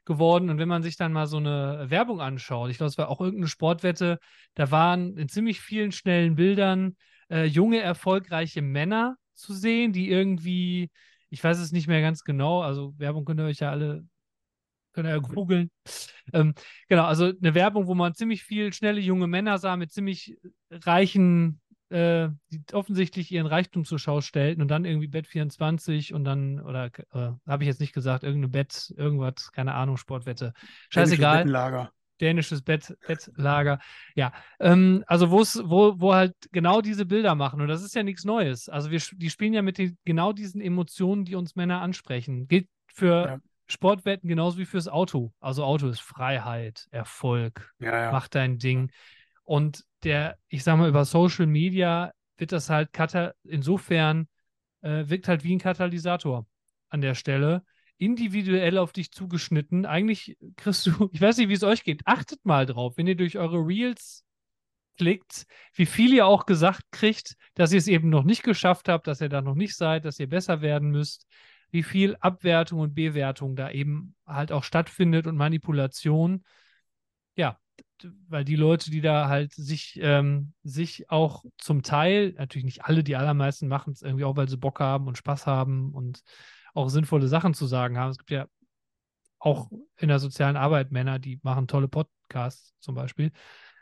[0.06, 0.50] geworden.
[0.50, 3.22] Und wenn man sich dann mal so eine Werbung anschaut, ich glaube, es war auch
[3.22, 4.20] irgendeine Sportwette,
[4.54, 6.96] da waren in ziemlich vielen schnellen Bildern
[7.30, 10.92] äh, junge, erfolgreiche Männer zu sehen, die irgendwie,
[11.30, 14.06] ich weiß es nicht mehr ganz genau, also Werbung könnt ihr euch ja alle,
[14.94, 15.72] könnt ihr ja googeln.
[16.34, 16.54] Ähm,
[16.88, 20.38] genau, also eine Werbung, wo man ziemlich viel schnelle junge Männer sah mit ziemlich
[20.72, 26.24] reichen äh, die offensichtlich ihren Reichtum zur Schau stellten und dann irgendwie Bett 24 und
[26.24, 30.54] dann, oder äh, habe ich jetzt nicht gesagt, irgendein Bett, irgendwas, keine Ahnung, Sportwette.
[30.90, 31.38] Scheißegal.
[31.38, 31.92] Bettenlager.
[32.22, 33.80] Dänisches Bett, Bettlager.
[34.16, 37.60] Ja, ähm, also wo wo, wo halt genau diese Bilder machen.
[37.60, 38.70] Und das ist ja nichts Neues.
[38.70, 42.48] Also wir, die spielen ja mit den, genau diesen Emotionen, die uns Männer ansprechen.
[42.48, 43.40] Gilt für ja.
[43.68, 45.34] Sportwetten genauso wie fürs Auto.
[45.42, 48.12] Also Auto ist Freiheit, Erfolg, ja, ja.
[48.12, 48.92] mach dein Ding.
[49.46, 52.90] Und der, ich sag mal, über Social Media wird das halt
[53.44, 54.28] insofern
[54.82, 56.46] äh, wirkt halt wie ein Katalysator
[56.90, 57.64] an der Stelle.
[57.98, 59.86] Individuell auf dich zugeschnitten.
[59.86, 62.02] Eigentlich kriegst du, ich weiß nicht, wie es euch geht.
[62.06, 64.24] Achtet mal drauf, wenn ihr durch eure Reels
[64.98, 69.08] klickt, wie viel ihr auch gesagt kriegt, dass ihr es eben noch nicht geschafft habt,
[69.08, 71.28] dass ihr da noch nicht seid, dass ihr besser werden müsst,
[71.72, 76.44] wie viel Abwertung und Bewertung da eben halt auch stattfindet und Manipulation.
[78.28, 83.04] Weil die Leute, die da halt sich, ähm, sich auch zum Teil, natürlich nicht alle,
[83.04, 86.24] die allermeisten machen es irgendwie auch, weil sie Bock haben und Spaß haben und
[86.74, 88.12] auch sinnvolle Sachen zu sagen haben.
[88.12, 88.48] Es gibt ja
[89.40, 93.32] auch in der sozialen Arbeit Männer, die machen tolle Podcasts zum Beispiel.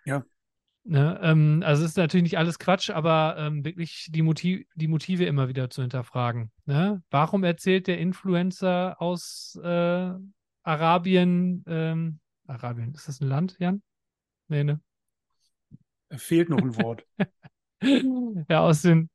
[0.05, 0.24] Ja.
[0.86, 4.89] Ne, ähm, also es ist natürlich nicht alles Quatsch, aber ähm, wirklich die, Motiv die
[4.89, 6.51] Motive immer wieder zu hinterfragen.
[6.66, 7.01] Ne?
[7.09, 10.11] Warum erzählt der Influencer aus äh,
[10.64, 13.82] Arabien, ähm, Arabien, ist das ein Land, Jan?
[14.53, 14.79] Nee, ne?
[16.11, 17.07] Fehlt noch ein Wort.
[18.49, 19.09] ja, aus den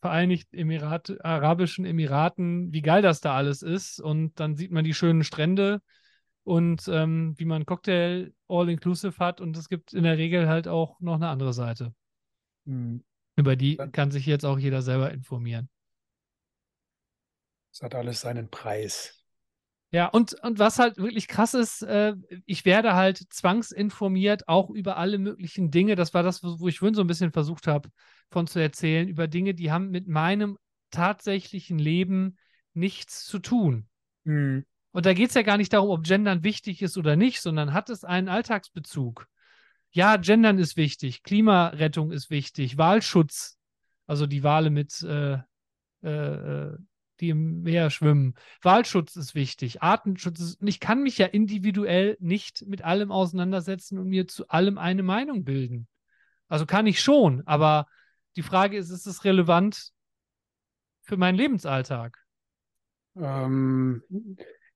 [0.00, 4.00] Vereinigten Emirat Arabischen Emiraten, wie geil das da alles ist.
[4.00, 5.82] Und dann sieht man die schönen Strände
[6.44, 9.40] und ähm, wie man Cocktail All-Inclusive hat.
[9.40, 11.92] Und es gibt in der Regel halt auch noch eine andere Seite.
[12.64, 13.02] Mhm.
[13.34, 15.68] Über die kann sich jetzt auch jeder selber informieren.
[17.72, 19.21] Es hat alles seinen Preis.
[19.92, 22.14] Ja, und, und was halt wirklich krass ist, äh,
[22.46, 25.96] ich werde halt zwangsinformiert, auch über alle möglichen Dinge.
[25.96, 27.90] Das war das, wo ich vorhin so ein bisschen versucht habe,
[28.30, 30.56] von zu erzählen, über Dinge, die haben mit meinem
[30.90, 32.38] tatsächlichen Leben
[32.72, 33.86] nichts zu tun.
[34.24, 34.64] Mhm.
[34.92, 37.74] Und da geht es ja gar nicht darum, ob Gendern wichtig ist oder nicht, sondern
[37.74, 39.26] hat es einen Alltagsbezug.
[39.90, 43.58] Ja, Gendern ist wichtig, Klimarettung ist wichtig, Wahlschutz,
[44.06, 45.38] also die Wale mit, äh,
[46.02, 46.78] äh, äh,
[47.22, 48.34] die im Meer schwimmen.
[48.60, 53.98] Wahlschutz ist wichtig, Artenschutz ist, und ich kann mich ja individuell nicht mit allem auseinandersetzen
[53.98, 55.86] und mir zu allem eine Meinung bilden.
[56.48, 57.86] Also kann ich schon, aber
[58.36, 59.92] die Frage ist, ist es relevant
[61.02, 62.18] für meinen Lebensalltag?
[63.16, 64.02] Ähm,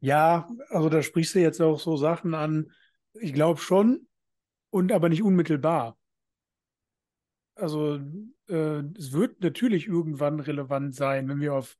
[0.00, 2.70] ja, also da sprichst du jetzt auch so Sachen an,
[3.14, 4.06] ich glaube schon,
[4.70, 5.98] und aber nicht unmittelbar.
[7.54, 7.98] Also
[8.48, 11.76] äh, es wird natürlich irgendwann relevant sein, wenn wir auf,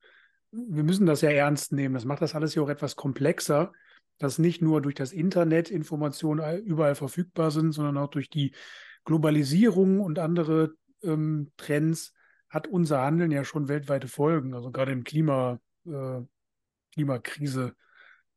[0.69, 1.95] wir müssen das ja ernst nehmen.
[1.95, 3.73] Das macht das alles ja auch etwas komplexer,
[4.19, 8.55] dass nicht nur durch das Internet Informationen überall verfügbar sind, sondern auch durch die
[9.05, 12.13] Globalisierung und andere ähm, Trends
[12.49, 14.55] hat unser Handeln ja schon weltweite Folgen.
[14.55, 16.21] Also gerade im Klima, äh,
[16.93, 17.75] Klimakrise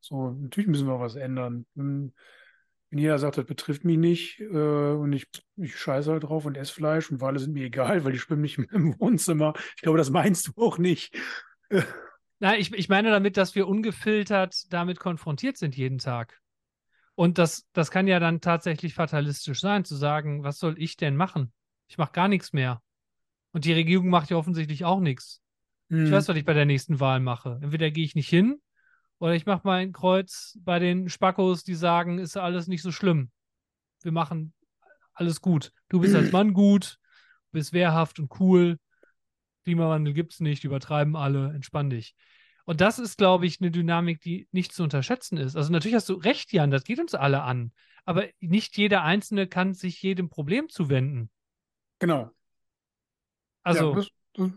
[0.01, 1.65] so, natürlich müssen wir was ändern.
[1.75, 2.13] Wenn,
[2.89, 6.57] wenn jeder sagt, das betrifft mich nicht äh, und ich, ich scheiße halt drauf und
[6.57, 9.53] esse Fleisch und Wale sind mir egal, weil die schwimmen nicht im Wohnzimmer.
[9.75, 11.15] Ich glaube, das meinst du auch nicht.
[12.39, 16.41] Nein, ich, ich meine damit, dass wir ungefiltert damit konfrontiert sind jeden Tag.
[17.15, 21.17] Und das, das kann ja dann tatsächlich fatalistisch sein, zu sagen, was soll ich denn
[21.17, 21.51] machen?
[21.87, 22.81] Ich mache gar nichts mehr.
[23.51, 25.41] Und die Regierung macht ja offensichtlich auch nichts.
[25.89, 26.05] Hm.
[26.05, 27.59] Ich weiß, was ich bei der nächsten Wahl mache.
[27.61, 28.61] Entweder gehe ich nicht hin
[29.17, 32.91] oder ich mache mal ein Kreuz bei den Spackos, die sagen, ist alles nicht so
[32.91, 33.31] schlimm.
[34.01, 34.53] Wir machen
[35.13, 35.73] alles gut.
[35.89, 36.99] Du bist als Mann gut,
[37.51, 38.77] bist wehrhaft und cool.
[39.69, 42.15] Klimawandel gibt es nicht, übertreiben alle, entspann dich.
[42.65, 45.55] Und das ist, glaube ich, eine Dynamik, die nicht zu unterschätzen ist.
[45.55, 47.71] Also natürlich hast du recht, Jan, das geht uns alle an.
[48.03, 51.29] Aber nicht jeder Einzelne kann sich jedem Problem zuwenden.
[51.99, 52.31] Genau.
[53.61, 53.91] Also.
[53.91, 54.51] Ja, das, das,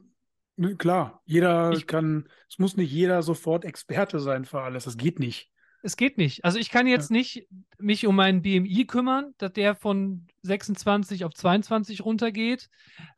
[0.57, 4.85] Ne, klar, jeder ich, kann, es muss nicht jeder sofort Experte sein für alles.
[4.85, 5.51] Das geht nicht.
[5.83, 6.45] Es geht nicht.
[6.45, 7.17] Also ich kann jetzt ja.
[7.17, 12.69] nicht mich um meinen BMI kümmern, dass der von 26 auf 22 runtergeht,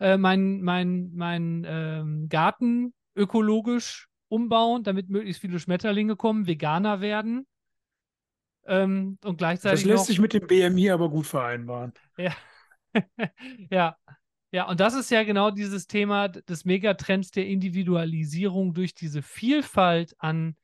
[0.01, 7.47] äh, mein, mein, mein ähm, Garten ökologisch umbauen, damit möglichst viele Schmetterlinge kommen, Veganer werden.
[8.67, 9.81] Ähm, und gleichzeitig.
[9.81, 11.93] Das lässt noch, sich mit dem BMI aber gut vereinbaren.
[12.17, 12.35] Ja.
[13.71, 13.97] ja.
[14.53, 20.15] Ja, und das ist ja genau dieses Thema des Megatrends der Individualisierung durch diese Vielfalt
[20.19, 20.55] an,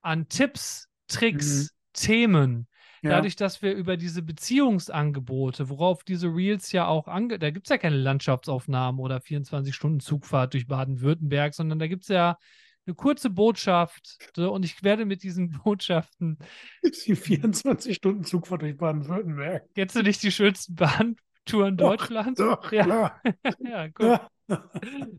[0.00, 1.68] an Tipps, Tricks, mhm.
[1.92, 2.68] Themen.
[3.02, 3.10] Ja.
[3.10, 7.38] Dadurch, dass wir über diese Beziehungsangebote, worauf diese Reels ja auch ange...
[7.38, 12.38] Da gibt es ja keine Landschaftsaufnahmen oder 24-Stunden-Zugfahrt durch Baden-Württemberg, sondern da gibt es ja
[12.86, 14.18] eine kurze Botschaft.
[14.36, 16.38] So, und ich werde mit diesen Botschaften.
[16.84, 19.64] Die 24-Stunden-Zugfahrt durch Baden-Württemberg.
[19.74, 22.38] Kennst du nicht die schönsten Bahn Touren Deutschland.
[22.38, 22.84] Doch, ja.
[22.84, 23.20] klar.
[23.58, 24.20] ja, gut.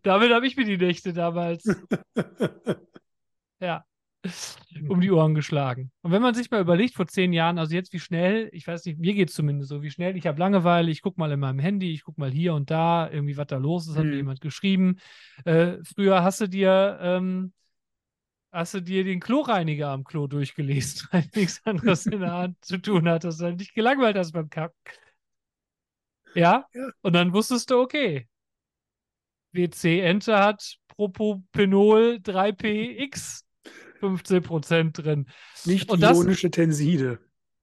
[0.03, 1.63] Damit habe ich mir die Nächte damals
[3.59, 3.83] ja,
[4.89, 5.91] um die Ohren geschlagen.
[6.01, 8.85] Und wenn man sich mal überlegt, vor zehn Jahren, also jetzt wie schnell, ich weiß
[8.85, 11.39] nicht, mir geht es zumindest so, wie schnell, ich habe Langeweile, ich gucke mal in
[11.39, 14.09] meinem Handy, ich gucke mal hier und da, irgendwie, was da los ist, hat mhm.
[14.11, 14.97] mir jemand geschrieben.
[15.45, 17.53] Äh, früher hast du dir ähm,
[18.53, 22.77] hast du dir den Kloreiniger am Klo durchgelesen, weil nichts anderes in der Hand zu
[22.77, 24.75] tun hattest, weil dich gelangweilt hast beim Kacken.
[26.35, 26.65] Ja?
[26.73, 26.89] ja.
[27.01, 28.27] Und dann wusstest du, okay,
[29.51, 33.43] WC-Ente hat Propopenol 3PX
[34.03, 35.27] 15% drin.
[35.65, 37.19] Nicht und ionische das, Tenside.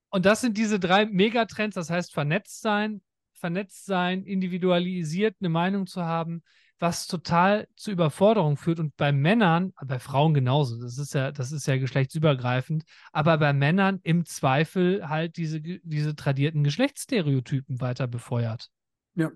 [0.09, 3.01] Und das sind diese drei Megatrends, das heißt vernetzt sein,
[3.33, 6.43] vernetzt sein, individualisiert eine Meinung zu haben.
[6.81, 8.79] was total zur Überforderung führt.
[8.79, 13.53] Und bei Männern, bei Frauen genauso, das ist ja, das ist ja geschlechtsübergreifend, aber bei
[13.53, 18.69] Männern im Zweifel halt diese, diese tradierten Geschlechtsstereotypen weiter befeuert.
[19.15, 19.29] Ja.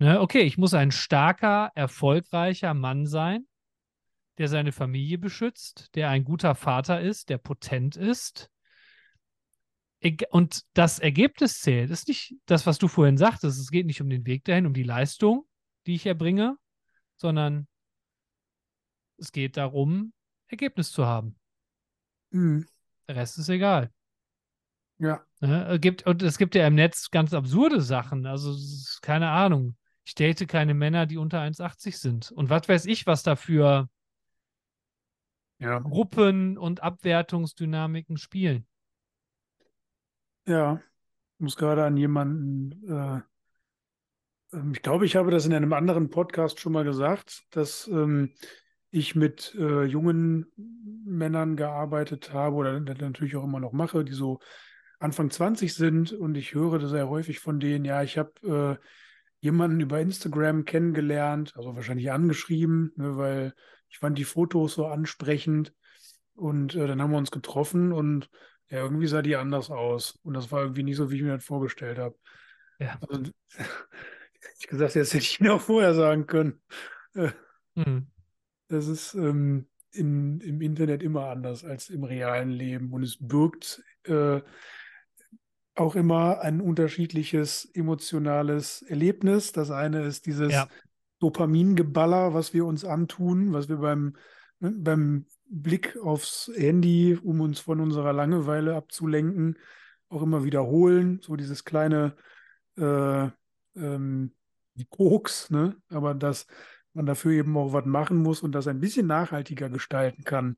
[0.00, 3.46] Ne, okay, ich muss ein starker, erfolgreicher Mann sein,
[4.40, 8.50] der seine Familie beschützt, der ein guter Vater ist, der potent ist.
[10.30, 11.90] Und das Ergebnis zählt.
[11.90, 13.60] Das ist nicht das, was du vorhin sagtest.
[13.60, 15.46] Es geht nicht um den Weg dahin, um die Leistung,
[15.86, 16.56] die ich erbringe,
[17.16, 17.68] sondern
[19.18, 20.14] es geht darum,
[20.46, 21.36] Ergebnis zu haben.
[22.30, 22.66] Mhm.
[23.08, 23.92] Der Rest ist egal.
[24.96, 25.22] Ja.
[25.40, 25.66] Ne?
[25.66, 28.24] Es gibt, und es gibt ja im Netz ganz absurde Sachen.
[28.24, 28.56] Also,
[29.02, 29.76] keine Ahnung.
[30.06, 32.32] Ich date keine Männer, die unter 1,80 sind.
[32.32, 33.90] Und was weiß ich, was dafür
[35.60, 35.78] ja.
[35.78, 38.66] Gruppen und Abwertungsdynamiken spielen.
[40.46, 40.80] Ja,
[41.36, 43.20] ich muss gerade an jemanden, äh,
[44.56, 48.32] ähm, ich glaube, ich habe das in einem anderen Podcast schon mal gesagt, dass ähm,
[48.90, 50.46] ich mit äh, jungen
[51.04, 54.40] Männern gearbeitet habe oder natürlich auch immer noch mache, die so
[54.98, 58.86] Anfang 20 sind und ich höre sehr häufig von denen, ja, ich habe äh,
[59.40, 63.54] jemanden über Instagram kennengelernt, also wahrscheinlich angeschrieben, ne, weil
[63.90, 65.74] ich fand die Fotos so ansprechend
[66.34, 68.30] und äh, dann haben wir uns getroffen und
[68.68, 71.34] ja, irgendwie sah die anders aus und das war irgendwie nicht so, wie ich mir
[71.34, 72.16] das vorgestellt habe.
[72.78, 72.98] Ja.
[73.08, 73.30] Also,
[74.58, 76.60] ich gesagt, jetzt hätte ich mir auch vorher sagen können.
[77.14, 77.30] Äh,
[77.74, 78.06] mhm.
[78.68, 83.82] Das ist ähm, in, im Internet immer anders als im realen Leben und es birgt
[84.04, 84.40] äh,
[85.74, 89.52] auch immer ein unterschiedliches emotionales Erlebnis.
[89.52, 90.68] Das eine ist dieses Ja.
[91.20, 94.16] Dopamingeballer, was wir uns antun, was wir beim,
[94.58, 99.58] ne, beim Blick aufs Handy, um uns von unserer Langeweile abzulenken,
[100.08, 101.20] auch immer wiederholen.
[101.22, 102.16] So dieses kleine
[102.76, 103.28] äh,
[103.76, 104.32] ähm,
[104.88, 105.76] Koks, ne?
[105.90, 106.46] aber dass
[106.92, 110.56] man dafür eben auch was machen muss und das ein bisschen nachhaltiger gestalten kann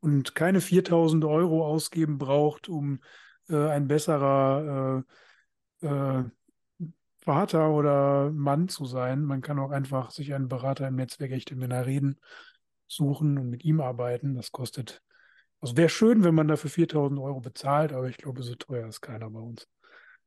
[0.00, 3.00] und keine 4000 Euro ausgeben braucht, um
[3.48, 5.04] äh, ein besserer
[5.82, 6.24] äh, äh,
[7.20, 9.24] Vater oder Mann zu sein.
[9.24, 12.18] Man kann auch einfach sich einen Berater im Netzwerk echte Männer reden,
[12.86, 14.34] suchen und mit ihm arbeiten.
[14.34, 15.02] Das kostet,
[15.60, 19.00] also wäre schön, wenn man dafür 4000 Euro bezahlt, aber ich glaube, so teuer ist
[19.00, 19.66] keiner bei uns.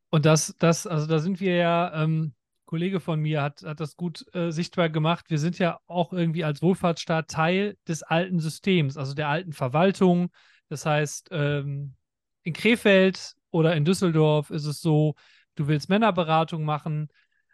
[0.09, 2.33] Und das, das, also da sind wir ja, ähm,
[2.71, 5.25] Kollege von mir hat, hat das gut äh, sichtbar gemacht.
[5.27, 10.29] Wir sind ja auch irgendwie als Wohlfahrtsstaat Teil des alten Systems, also der alten Verwaltung.
[10.69, 11.95] Das heißt, ähm,
[12.43, 15.15] in Krefeld oder in Düsseldorf ist es so,
[15.55, 17.09] du willst Männerberatung machen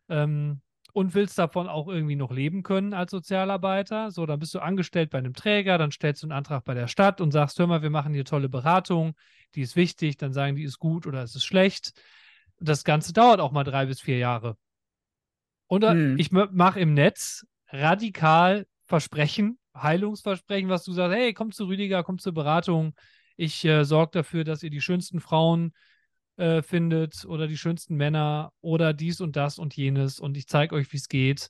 [0.10, 0.62] ähm,
[0.94, 4.12] und willst davon auch irgendwie noch leben können als Sozialarbeiter.
[4.12, 6.88] So, dann bist du angestellt bei einem Träger, dann stellst du einen Antrag bei der
[6.88, 9.14] Stadt und sagst, hör mal, wir machen hier tolle Beratung,
[9.56, 11.92] die ist wichtig, dann sagen die, ist gut oder ist es schlecht.
[12.60, 14.58] Das Ganze dauert auch mal drei bis vier Jahre.
[15.68, 16.18] Und Hm.
[16.18, 22.20] ich mache im Netz radikal Versprechen, Heilungsversprechen, was du sagst, hey, komm zu Rüdiger, komm
[22.20, 22.96] zur Beratung.
[23.36, 25.74] Ich äh, sorge dafür, dass ihr die schönsten Frauen
[26.38, 30.76] äh, findet oder die schönsten Männer oder dies und das und jenes und ich zeige
[30.76, 31.50] euch, wie es geht.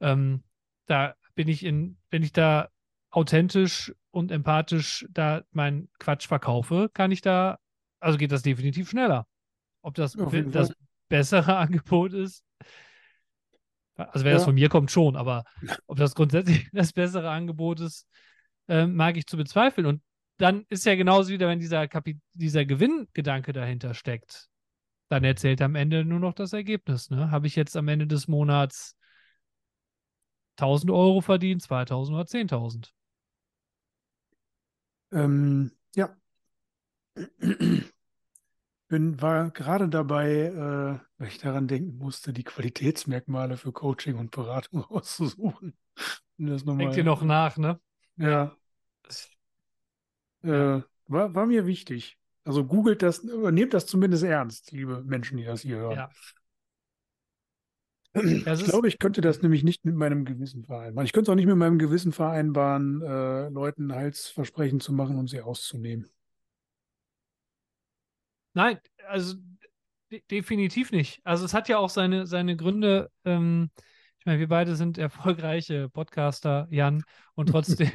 [0.00, 0.42] Ähm,
[0.86, 2.68] da bin ich in, wenn ich da
[3.10, 7.58] authentisch und empathisch da meinen Quatsch verkaufe, kann ich da,
[8.00, 9.26] also geht das definitiv schneller.
[9.82, 10.76] Ob das das Fall.
[11.08, 12.44] bessere Angebot ist,
[13.96, 14.46] also wenn das Ja.
[14.46, 15.44] von mir kommt, schon, aber
[15.86, 18.06] ob das grundsätzlich das bessere Angebot ist,
[18.68, 19.86] äh, mag ich zu bezweifeln.
[19.86, 20.02] Und
[20.38, 24.48] dann ist ja genauso wieder, wenn dieser, Kapi dieser Gewinngedanke dahinter steckt,
[25.08, 27.10] dann erzählt am Ende nur noch das Ergebnis.
[27.10, 27.30] Ne?
[27.30, 28.96] Habe ich jetzt am Ende des Monats
[30.56, 32.92] 1000 Euro verdient, 2000 oder 10.000?
[35.12, 36.16] Ähm, ja.
[38.88, 44.30] Bin, war gerade dabei, äh, weil ich daran denken musste, die Qualitätsmerkmale für Coaching und
[44.30, 45.76] Beratung auszusuchen.
[46.36, 47.80] Denkt ihr noch nach, ne?
[48.16, 48.56] Ja,
[50.42, 52.18] äh, war, war mir wichtig.
[52.44, 55.96] Also googelt das, oder nehmt das zumindest ernst, liebe Menschen, die das hier hören.
[55.96, 56.10] Ja.
[58.14, 61.04] Ich es ist- glaube, ich könnte das nämlich nicht mit meinem Gewissen vereinbaren.
[61.06, 65.28] Ich könnte es auch nicht mit meinem Gewissen vereinbaren, äh, Leuten Heilsversprechen zu machen und
[65.28, 66.08] sie auszunehmen.
[68.54, 68.78] Nein,
[69.08, 69.34] also
[70.10, 71.20] de definitiv nicht.
[71.24, 73.10] Also es hat ja auch seine, seine Gründe.
[73.24, 73.70] Ähm,
[74.18, 77.04] ich meine, wir beide sind erfolgreiche Podcaster, Jan,
[77.34, 77.90] und trotzdem,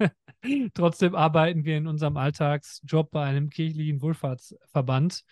[0.74, 5.24] trotzdem arbeiten wir in unserem Alltagsjob bei einem kirchlichen Wohlfahrtsverband.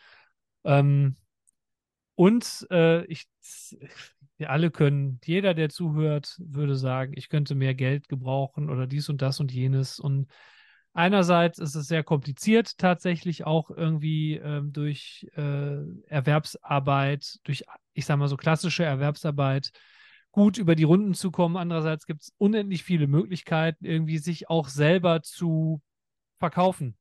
[0.64, 1.16] Ähm,
[2.14, 3.26] und äh, ich,
[4.38, 9.08] wir alle können, jeder, der zuhört, würde sagen, ich könnte mehr Geld gebrauchen oder dies
[9.10, 10.00] und das und jenes.
[10.00, 10.28] Und
[10.94, 18.16] einerseits ist es sehr kompliziert, tatsächlich auch irgendwie ähm, durch äh, Erwerbsarbeit, durch, ich sag
[18.18, 19.72] mal so klassische Erwerbsarbeit,
[20.36, 21.56] gut über die Runden zu kommen.
[21.56, 25.80] Andererseits gibt es unendlich viele Möglichkeiten, irgendwie sich auch selber zu
[26.38, 26.94] verkaufen.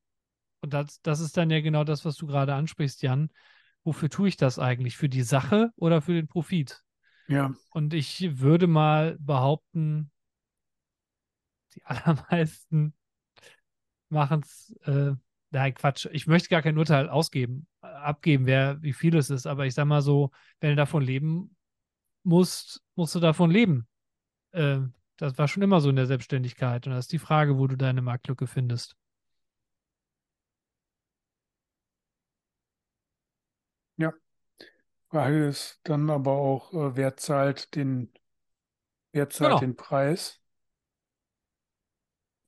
[0.62, 3.30] Und das, das ist dann ja genau das, was du gerade ansprichst, Jan.
[3.84, 4.96] Wofür tue ich das eigentlich?
[4.96, 6.82] Für die Sache oder für den Profit?
[7.28, 7.54] Ja.
[7.72, 10.12] Und ich würde mal behaupten,
[11.76, 12.94] die allermeisten
[14.08, 15.12] machen es, äh,
[15.52, 19.66] nein, Quatsch, ich möchte gar kein Urteil ausgeben, abgeben, wer, wie viel es ist, aber
[19.66, 20.32] ich sag mal so,
[20.62, 21.54] wenn du davon leben
[22.24, 23.88] musst, musst du davon leben.
[24.52, 24.80] Äh,
[25.18, 27.78] das war schon immer so in der Selbstständigkeit und das ist die Frage, wo du
[27.78, 28.96] deine Marktlücke findest.
[33.98, 34.14] Ja.
[35.10, 38.12] Frage ist dann aber auch, äh, wer zahlt den,
[39.14, 39.60] wer zahlt Genau.
[39.60, 40.42] den Preis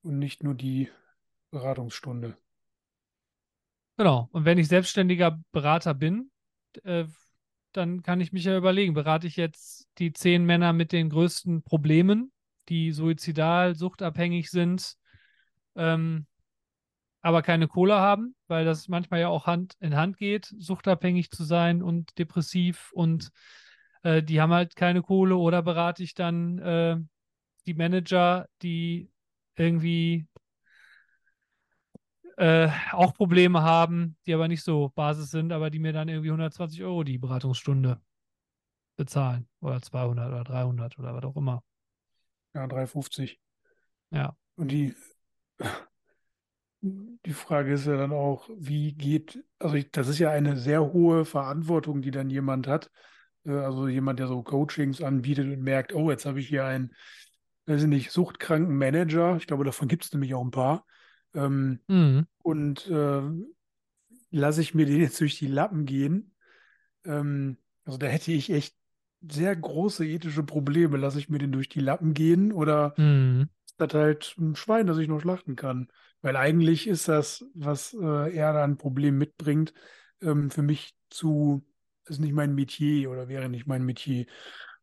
[0.03, 0.89] und nicht nur die
[1.51, 2.37] Beratungsstunde.
[3.97, 4.29] Genau.
[4.31, 6.31] Und wenn ich selbstständiger Berater bin,
[6.83, 7.05] äh,
[7.74, 11.63] dann kann ich mich ja überlegen, berate ich jetzt die zehn Männer mit den größten
[11.63, 12.32] Problemen,
[12.70, 14.95] die suizidal, suchtabhängig sind,
[15.76, 16.26] ähm,
[17.22, 21.43] aber keine Kohle haben, weil das manchmal ja auch Hand in Hand geht, suchtabhängig zu
[21.43, 23.32] sein und depressiv und
[24.03, 26.97] äh, die haben halt keine Kohle oder berate ich dann äh,
[27.65, 29.11] die Manager, die
[29.55, 30.28] irgendwie
[32.38, 36.31] äh, auch Probleme haben, die aber nicht so Basis sind, aber die mir dann irgendwie
[36.31, 38.01] 120 Euro die Beratungsstunde
[38.97, 41.63] bezahlen oder 200 oder 300 oder was auch immer.
[42.53, 43.39] Ja, 3,50.
[44.11, 44.93] Ja, Und die,
[46.81, 50.93] die Frage ist ja dann auch, wie geht, also ich, das ist ja eine sehr
[50.93, 52.91] hohe Verantwortung, die dann jemand hat.
[53.45, 56.93] Äh, Also jemand, der so Coachings anbietet und merkt, oh, jetzt habe ich hier einen,
[57.65, 59.38] weiß ich nicht, suchtkranken Manager.
[59.38, 60.85] Ich glaube, davon gibt es nämlich auch ein paar.
[61.34, 62.25] Ähm, mhm.
[62.43, 63.21] und äh,
[64.32, 66.36] lasse ich mir den jetzt durch die Lappen gehen.
[67.05, 68.75] Ähm, also da hätte ich echt
[69.21, 70.97] sehr große ethische Probleme.
[70.97, 73.49] Lasse ich mir den durch die Lappen gehen oder Mhm.
[73.65, 75.89] ist das halt ein Schwein, das ich noch schlachten kann?
[76.21, 79.73] Weil eigentlich ist das, was äh, er da ein Problem mitbringt,
[80.21, 81.65] ähm, für mich zu,
[82.05, 84.25] ist nicht mein Metier oder wäre nicht mein Metier.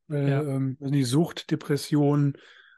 [0.06, 0.42] Weil, Ja.
[0.42, 2.36] ähm, nicht, Sucht, Depression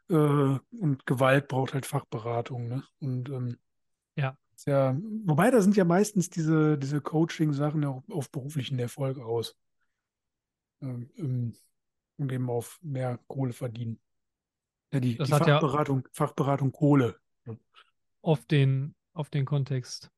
[0.08, 2.84] äh, und Gewalt braucht halt Fachberatung, ne?
[3.00, 3.56] Und ähm,
[4.16, 4.36] Ja.
[4.66, 9.56] ja, wobei da sind ja meistens diese, diese Coaching-Sachen ja auch auf beruflichen Erfolg aus.
[10.82, 11.54] Ähm, ähm,
[12.18, 14.00] und eben auf mehr Kohle verdienen.
[14.92, 17.16] Ja, die, die hat ja Fachberatung, Fachberatung Kohle.
[18.22, 20.10] auf den, auf den Kontext.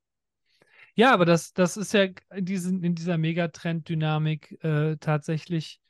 [0.95, 5.81] Ja, aber das, das ist ja in, diesen, in dieser Megatrend-Dynamik äh, tatsächlich,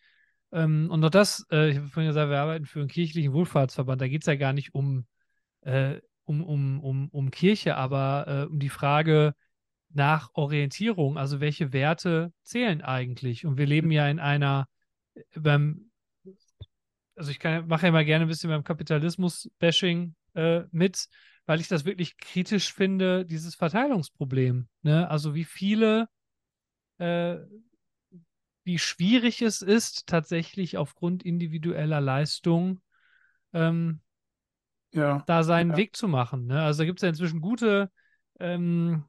[0.53, 4.01] ähm, und auch das, äh, ich habe vorhin gesagt, wir arbeiten für einen kirchlichen Wohlfahrtsverband,
[4.01, 5.07] da geht es ja gar nicht um,
[5.63, 9.35] äh, um, um, um, um Kirche, aber äh, um die Frage
[9.91, 13.47] nach Orientierung, also welche Werte zählen eigentlich?
[13.47, 14.69] Und wir leben ja in einer,
[15.15, 15.91] äh, beim,
[17.17, 21.09] also ich mache ja mal gerne ein bisschen beim Kapitalismus-Bashing äh, mit,
[21.47, 24.69] weil ich das wirklich kritisch finde, dieses Verteilungsproblem.
[24.83, 25.11] Ne?
[25.11, 26.09] Also wie viele,
[26.99, 27.37] äh,
[28.69, 32.83] wie schwierig es ist, tatsächlich aufgrund individueller Leistung
[33.55, 34.01] ähm,
[34.93, 35.77] Ja, da seinen ja.
[35.79, 36.47] Weg zu machen.
[36.47, 36.61] Ne?
[36.61, 37.91] Also da gibt es ja inzwischen gute,
[38.39, 39.05] ähm,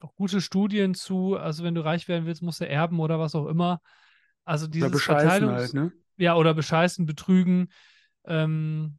[0.00, 3.36] auch gute Studien zu, also wenn du reich werden willst, musst du erben oder was
[3.36, 3.80] auch immer.
[4.44, 5.92] Also Oder dieses bescheißen Verteilungs halt, ne?
[6.16, 7.68] ja, oder bescheißen, betrügen.
[8.24, 8.98] Ähm,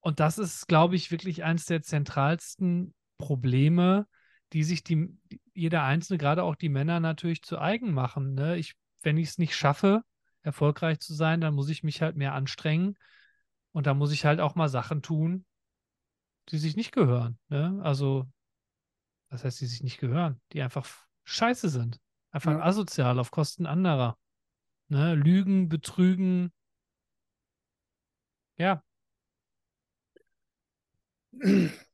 [0.00, 4.06] und das ist, glaube ich, wirklich eines der zentralsten Probleme,
[4.52, 5.16] die sich die,
[5.54, 8.34] jeder Einzelne, gerade auch die Männer, natürlich zu eigen machen.
[8.34, 8.56] Ne?
[8.56, 10.02] Ich, wenn ich es nicht schaffe,
[10.42, 12.96] erfolgreich zu sein, dann muss ich mich halt mehr anstrengen.
[13.72, 15.44] Und da muss ich halt auch mal Sachen tun,
[16.50, 17.38] die sich nicht gehören.
[17.48, 17.80] Ne?
[17.82, 18.26] Also,
[19.28, 20.40] was heißt, die sich nicht gehören?
[20.52, 20.86] Die einfach
[21.24, 22.00] scheiße sind.
[22.30, 22.62] Einfach Ja.
[22.62, 24.16] asozial auf Kosten anderer.
[24.88, 25.14] Ne?
[25.14, 26.52] Lügen, betrügen.
[28.58, 28.82] Ja,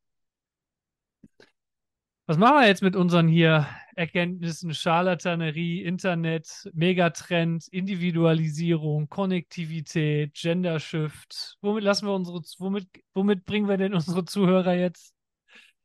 [2.33, 11.59] Was machen wir jetzt mit unseren hier Erkenntnissen, Scharlatanerie, Internet, Megatrend, Individualisierung, Konnektivität, Gender Shift?
[11.61, 15.13] Womit lassen wir unsere, womit, womit bringen wir denn unsere Zuhörer jetzt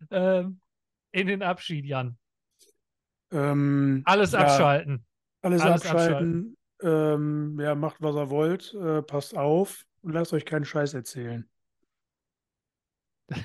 [0.10, 0.62] ähm,
[1.12, 2.18] in den Abschied, Jan?
[3.32, 5.06] Ähm, Alles ja, abschalten.
[5.42, 6.56] alles, alles abschalten.
[6.82, 8.74] Ähm, ja, macht, was ihr wollt.
[8.74, 11.46] Äh, passt auf und lasst euch keinen Scheiß erzählen.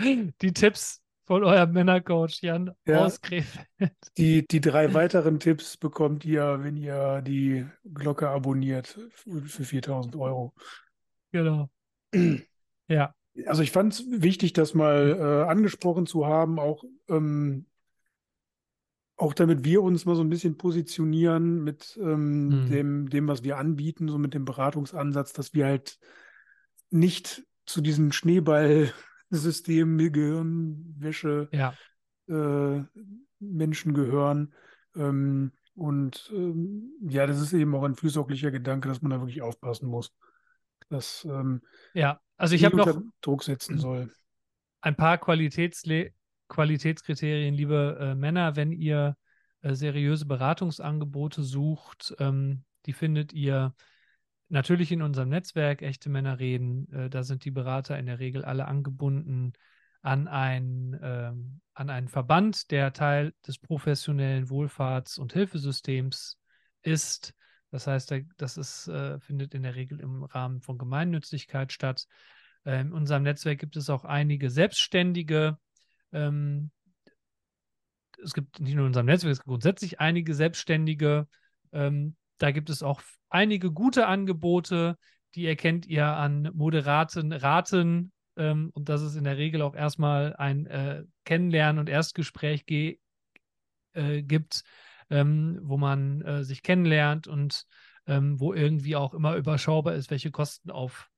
[0.00, 1.00] Die Tipps
[1.30, 3.04] von eurem Männercoach Jan Ja.
[3.04, 3.64] aus Krefeld.
[4.18, 10.16] Die, die drei weiteren Tipps bekommt ihr, wenn ihr die Glocke abonniert für, für 4000
[10.16, 10.52] Euro.
[11.32, 11.70] Genau.
[12.88, 13.14] Ja,
[13.46, 17.66] Also ich fand es wichtig, das mal äh, angesprochen zu haben, auch, ähm,
[19.16, 22.70] auch damit wir uns mal so ein bisschen positionieren mit ähm, Hm.
[22.72, 26.00] dem, dem, was wir anbieten, so mit dem Beratungsansatz, dass wir halt
[26.90, 28.10] nicht zu diesem
[29.30, 31.74] Schneeballsystem Gehirnwäsche Ja,
[32.28, 32.82] äh,
[33.38, 34.52] Menschen gehören.
[34.96, 39.40] Ähm, und ähm, ja, das ist eben auch ein fürsorglicher Gedanke, dass man da wirklich
[39.40, 40.12] aufpassen muss,
[40.88, 41.62] dass ähm,
[41.94, 42.20] ja.
[42.36, 44.10] Also ich habe noch Druck setzen soll.
[44.80, 46.12] ein paar Qualitätsle
[46.48, 49.16] Qualitätskriterien, liebe äh, Männer, wenn ihr
[49.62, 53.74] äh, seriöse Beratungsangebote sucht, ähm, die findet ihr
[54.50, 56.92] natürlich in unserem Netzwerk Echte Männer reden.
[56.92, 59.52] Äh, da sind die Berater in der Regel alle angebunden
[60.02, 66.38] an, ein, ähm, an einen Verband, der Teil des professionellen Wohlfahrts- und Hilfesystems
[66.82, 67.34] ist.
[67.70, 72.06] Das heißt, da- das ist, äh, findet in der Regel im Rahmen von Gemeinnützigkeit statt.
[72.64, 75.58] Äh, in unserem Netzwerk gibt es auch einige Selbstständige.
[76.12, 76.70] Ähm,
[78.22, 81.28] es gibt nicht nur in unserem Netzwerk, es gibt grundsätzlich einige Selbstständige.
[81.72, 84.96] Ähm, da gibt es auch einige gute Angebote,
[85.34, 88.12] die erkennt ihr an moderaten Raten.
[88.36, 92.98] Ähm, und dass es in der Regel auch erstmal ein äh, Kennenlernen und Erstgespräch ge
[93.92, 94.62] äh, gibt,
[95.10, 97.66] ähm, wo man äh, sich kennenlernt und
[98.06, 101.10] ähm, wo irgendwie auch immer überschaubar ist, welche Kosten auf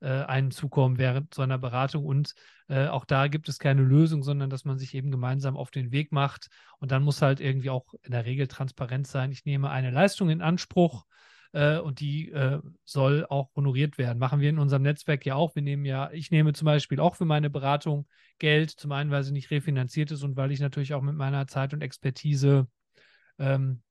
[0.00, 2.04] äh, einen zukommen während so einer Beratung.
[2.04, 2.34] Und
[2.68, 5.92] äh, auch da gibt es keine Lösung, sondern dass man sich eben gemeinsam auf den
[5.92, 6.48] Weg macht.
[6.78, 9.32] Und dann muss halt irgendwie auch in der Regel transparent sein.
[9.32, 11.04] Ich nehme eine Leistung in Anspruch
[11.52, 14.18] äh, und die äh, soll auch honoriert werden.
[14.18, 15.54] Machen wir in unserem Netzwerk ja auch.
[15.54, 18.06] Wir nehmen ja, ich nehme zum Beispiel auch für meine Beratung
[18.38, 21.46] Geld, zum einen, weil sie nicht refinanziert ist und weil ich natürlich auch mit meiner
[21.46, 22.68] Zeit und Expertise,
[23.38, 23.82] ähm,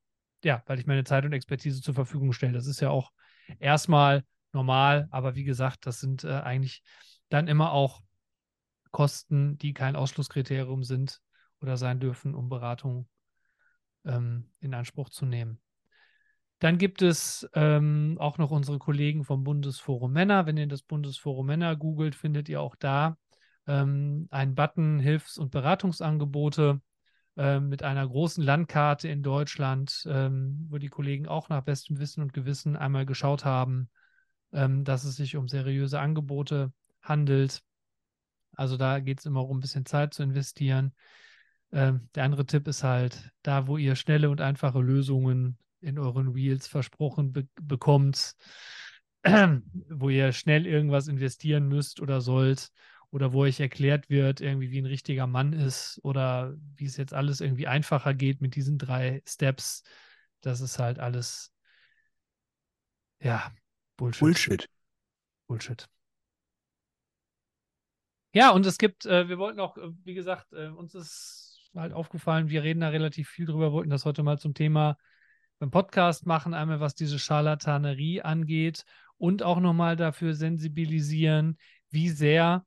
[0.43, 2.53] ja, weil ich meine Zeit und Expertise zur Verfügung stelle.
[2.53, 3.11] Das ist ja auch
[3.59, 6.81] erstmal normal, aber wie gesagt, das sind äh, eigentlich
[7.29, 8.01] dann immer auch
[8.91, 11.21] Kosten, die kein Ausschlusskriterium sind
[11.61, 13.07] oder sein dürfen, um Beratung
[14.05, 15.59] ähm, in Anspruch zu nehmen.
[16.59, 20.45] Dann gibt es ähm, auch noch unsere Kollegen vom Bundesforum Männer.
[20.45, 23.17] Wenn ihr das Bundesforum Männer googelt, findet ihr auch da
[23.69, 26.81] ähm, einen Button Hilfs- und Beratungsangebote
[27.37, 32.21] äh, mit einer großen Landkarte in Deutschland, ähm, wo die Kollegen auch nach bestem Wissen
[32.21, 33.89] und Gewissen einmal geschaut haben,
[34.51, 37.61] ähm, dass es sich um seriöse Angebote handelt.
[38.55, 40.93] Also da geht es immer um ein bisschen Zeit zu investieren.
[41.71, 46.35] Ähm, der andere Tipp ist halt, da wo ihr schnelle und einfache Lösungen in euren
[46.35, 48.35] Wheels versprochen be bekommt,
[49.89, 52.71] wo ihr schnell irgendwas investieren müsst oder sollt
[53.11, 57.13] oder wo euch erklärt wird, irgendwie wie ein richtiger Mann ist oder wie es jetzt
[57.13, 59.83] alles irgendwie einfacher geht mit diesen drei Steps.
[60.41, 61.51] Das ist halt alles,
[63.19, 63.51] ja,
[63.97, 64.21] Bullshit.
[64.21, 64.69] Bullshit.
[65.47, 65.89] Bullshit.
[68.31, 71.93] Ja, und es gibt, äh, wir wollten auch, äh, wie gesagt, äh, uns ist halt
[71.93, 74.97] aufgefallen, wir reden da relativ viel drüber, wollten das heute mal zum Thema
[75.59, 78.85] beim Podcast machen, einmal was diese Scharlatanerie angeht
[79.17, 81.57] und auch nochmal dafür sensibilisieren,
[81.89, 82.65] wie sehr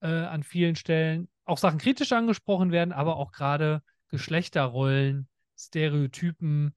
[0.00, 6.74] äh, an vielen Stellen auch Sachen kritisch angesprochen werden, aber auch gerade Geschlechterrollen, Stereotypen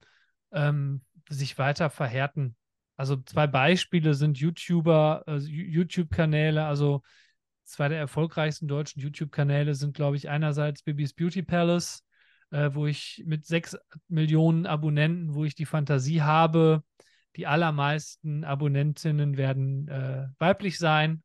[0.52, 2.56] ähm, sich weiter verhärten.
[2.96, 7.02] Also zwei Beispiele sind YouTuber, äh, YouTube-Kanäle, also
[7.64, 12.04] zwei der erfolgreichsten deutschen YouTube-Kanäle sind, glaube ich, einerseits Bibis Beauty Palace,
[12.50, 13.76] äh, wo ich mit sechs
[14.08, 16.82] Millionen Abonnenten, wo ich die Fantasie habe,
[17.36, 21.22] die allermeisten Abonnentinnen werden äh, weiblich sein.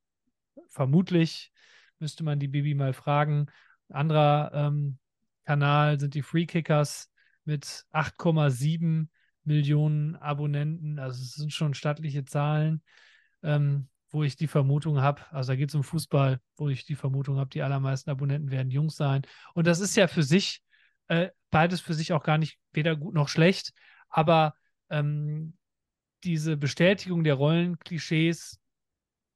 [0.67, 1.51] Vermutlich
[1.99, 3.47] müsste man die Bibi mal fragen.
[3.89, 4.97] Anderer ähm,
[5.45, 7.09] Kanal sind die Free Kickers
[7.45, 9.07] mit 8,7
[9.43, 10.99] Millionen Abonnenten.
[10.99, 12.84] Also es sind schon stattliche Zahlen.
[13.43, 16.95] Ähm, wo ich die Vermutung habe, also da geht es um Fußball, wo ich die
[16.95, 19.22] Vermutung habe, die allermeisten Abonnenten werden Jungs sein.
[19.53, 20.61] Und das ist ja für sich,
[21.12, 23.74] äh, beides für sich auch gar nicht weder gut noch schlecht,
[24.07, 24.55] aber
[24.89, 25.57] ähm,
[26.24, 28.62] diese Bestätigung der Rollenklischees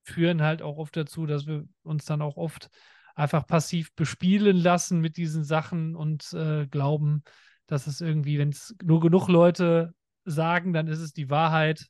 [0.04, 2.70] führen halt auch oft dazu, dass wir uns dann auch oft
[3.14, 7.24] einfach passiv bespielen lassen mit diesen Sachen und äh, glauben,
[7.68, 11.88] dass es irgendwie, wenn es nur genug Leute sagen, dann ist es die Wahrheit.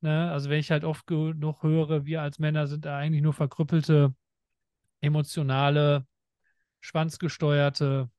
[0.00, 0.32] Ne?
[0.32, 4.16] Also wenn ich halt oft genug höre, wir als Männer sind da eigentlich nur verkrüppelte,
[5.00, 6.06] emotionale,
[6.80, 8.10] schwanzgesteuerte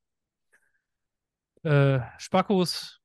[1.67, 2.99] äh, Spackos.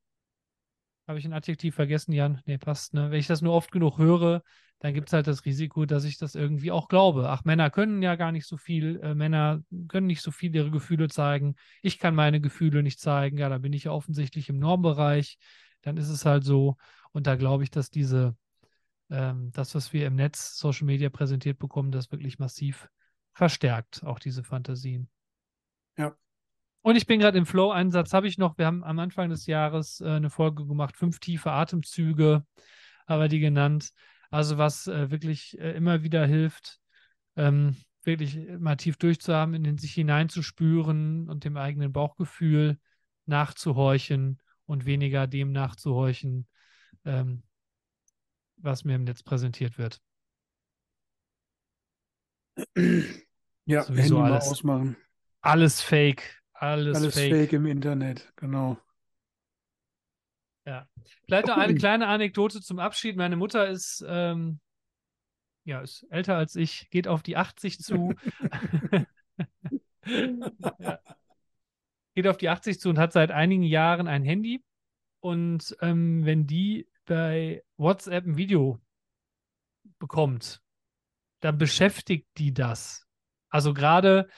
[1.09, 2.41] Habe ich ein Adjektiv vergessen, Jan?
[2.47, 2.95] Nee, passt.
[2.95, 3.11] Ne?
[3.11, 4.43] Wenn ich das nur oft genug höre,
[4.79, 7.29] dann gibt es halt das Risiko, dass ich das irgendwie auch glaube.
[7.29, 10.71] Ach, Männer können ja gar nicht so viel, äh, Männer können nicht so viel ihre
[10.71, 11.57] Gefühle zeigen.
[11.83, 13.39] Ich kann meine Gefühle nicht zeigen.
[13.39, 15.39] Ja, da bin ich ja offensichtlich im Normbereich.
[15.83, 16.77] Dann ist es halt so.
[17.13, 18.37] Und da glaube ich, dass diese
[19.11, 22.89] ähm, das, was wir im Netz, Social Media präsentiert bekommen, das wirklich massiv
[23.35, 25.09] verstärkt, auch diese Fantasien.
[26.83, 30.01] Und ich bin gerade im Flow-Einsatz, habe ich noch, wir haben am Anfang des Jahres
[30.01, 32.45] äh, eine Folge gemacht, fünf tiefe Atemzüge,
[33.07, 33.91] haben wir die genannt.
[34.31, 36.81] Also was äh, wirklich äh, immer wieder hilft,
[37.37, 42.79] ähm, wirklich mal tief durchzuhaben, in sich hineinzuspüren und dem eigenen Bauchgefühl
[43.27, 46.49] nachzuhorchen und weniger dem nachzuhorchen,
[47.05, 47.45] ähm,
[48.57, 50.01] was mir im Netz präsentiert wird.
[53.65, 54.97] Ja, Sowieso Handy alles, mal ausmachen.
[55.41, 56.42] Alles fake.
[56.63, 57.33] Alles, alles fake.
[57.33, 58.79] fake im Internet, genau.
[60.65, 60.87] Ja.
[61.25, 63.17] Vielleicht noch eine kleine Anekdote zum Abschied.
[63.17, 64.61] Meine Mutter ist, ähm,
[65.65, 68.15] ja, ist älter als ich, geht auf die 80 zu.
[70.07, 71.01] ja.
[72.15, 74.63] Geht auf die 80 zu und hat seit einigen Jahren ein Handy.
[75.19, 78.81] Und ähm, wenn die bei WhatsApp ein Video
[79.99, 80.63] bekommt,
[81.41, 83.05] dann beschäftigt die das.
[83.49, 84.29] Also gerade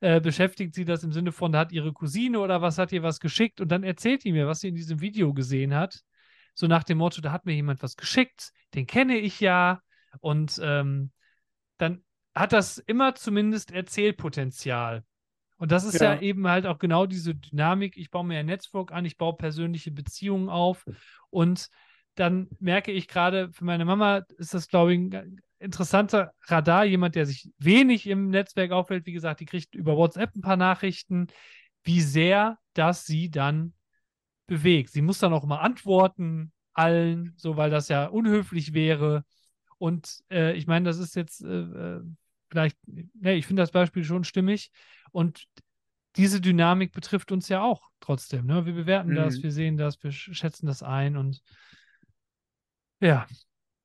[0.00, 3.02] äh, beschäftigt sie das im Sinne von, da hat ihre Cousine oder was hat ihr
[3.02, 6.00] was geschickt und dann erzählt die mir, was sie in diesem Video gesehen hat.
[6.54, 9.80] So nach dem Motto, da hat mir jemand was geschickt, den kenne ich ja.
[10.20, 11.12] Und ähm,
[11.78, 12.02] dann
[12.34, 15.04] hat das immer zumindest Erzählpotenzial.
[15.56, 16.14] Und das ist ja.
[16.14, 16.20] ja.
[16.20, 17.96] eben halt auch genau diese Dynamik.
[17.96, 20.84] Ich baue mir ein Netzwerk an, ich baue persönliche Beziehungen auf
[21.28, 21.68] und
[22.14, 27.14] dann merke ich gerade, für meine Mama ist das, glaube ich, ein interessanter Radar, jemand,
[27.14, 29.06] der sich wenig im Netzwerk aufhält.
[29.06, 31.28] Wie gesagt, die kriegt über WhatsApp ein paar Nachrichten,
[31.84, 33.74] wie sehr das sie dann
[34.46, 34.90] bewegt.
[34.90, 39.24] Sie muss dann auch mal antworten, allen, so weil das ja unhöflich wäre.
[39.78, 42.02] Und äh, ich meine, das ist jetzt äh, äh
[42.50, 44.72] vielleicht, ne, ich finde das Beispiel schon stimmig.
[45.12, 45.46] Und
[46.16, 48.46] diese Dynamik betrifft uns ja auch trotzdem.
[48.46, 48.66] Ne?
[48.66, 49.16] Wir bewerten mhm.
[49.16, 51.42] das, wir sehen das, wir schätzen das ein und
[53.00, 53.26] ja.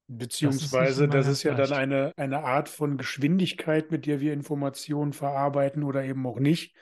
[0.07, 4.33] Beziehungsweise, das ist, das ist ja dann eine, eine Art von Geschwindigkeit, mit der wir
[4.33, 6.75] Informationen verarbeiten oder eben auch nicht,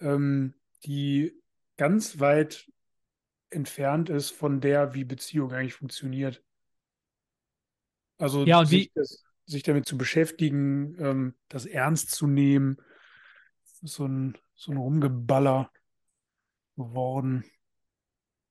[0.00, 0.54] ähm,
[0.84, 1.32] die
[1.76, 2.70] ganz weit
[3.50, 6.42] entfernt ist von der, wie Beziehung eigentlich funktioniert.
[8.18, 12.76] Also ja, sich, wie, das, sich damit zu beschäftigen, ähm, das ernst zu nehmen,
[13.82, 15.70] so ein, so ein Rumgeballer
[16.76, 17.44] geworden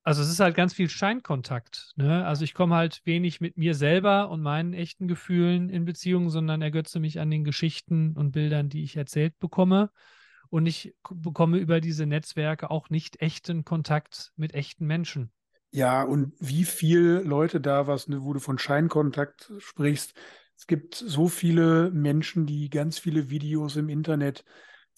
[0.03, 1.93] also es ist halt ganz viel Scheinkontakt.
[1.95, 2.25] Ne?
[2.25, 6.61] Also ich komme halt wenig mit mir selber und meinen echten Gefühlen in Beziehung, sondern
[6.61, 9.91] ergötze mich an den Geschichten und Bildern, die ich erzählt bekomme.
[10.49, 15.31] Und ich bekomme über diese Netzwerke auch nicht echten Kontakt mit echten Menschen.
[15.71, 20.13] Ja, und wie viele Leute da, was, ne, wo du von Scheinkontakt sprichst,
[20.57, 24.43] es gibt so viele Menschen, die ganz viele Videos im Internet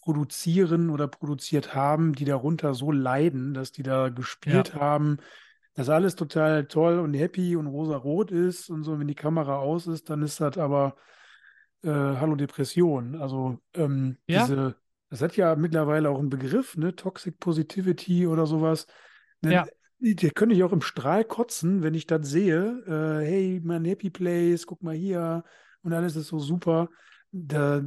[0.04, 4.82] produzieren oder produziert haben, die darunter so leiden, dass die da gespielt ja.
[4.82, 5.18] haben,
[5.76, 9.88] dass alles total toll und happy und rosa-rot ist und so, wenn die Kamera aus
[9.88, 10.98] ist, dann ist das aber
[11.84, 13.16] äh, Hallo Depression.
[13.16, 14.42] Also ähm, ja.
[14.42, 14.76] diese,
[15.10, 16.94] das hat ja mittlerweile auch einen Begriff, ne?
[16.96, 18.88] Toxic Positivity oder sowas.
[19.42, 19.54] Ne?
[19.54, 19.66] Ja.
[20.00, 22.84] Der könnte ich auch im Strahl kotzen, wenn ich das sehe.
[22.86, 25.46] Äh, hey, mein Happy Place, guck mal hier
[25.82, 26.90] und alles ist so super.
[27.32, 27.82] Da,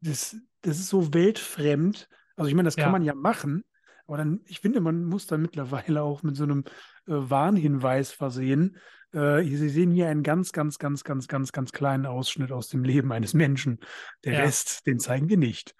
[0.00, 2.08] das, das ist so weltfremd.
[2.36, 2.84] Also ich meine, das ja.
[2.84, 3.64] kann man ja machen,
[4.06, 6.64] aber dann, ich finde, man muss dann mittlerweile auch mit so einem
[7.06, 8.76] äh, Warnhinweis versehen.
[9.12, 12.84] Äh, Sie sehen hier einen ganz, ganz, ganz, ganz, ganz, ganz kleinen Ausschnitt aus dem
[12.84, 13.78] Leben eines Menschen.
[14.24, 14.40] Der ja.
[14.40, 15.74] Rest, den zeigen wir nicht.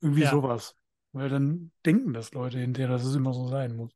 [0.00, 0.30] Irgendwie ja.
[0.30, 0.74] sowas.
[1.12, 3.95] Weil dann denken das Leute hinterher, dass es immer so sein muss.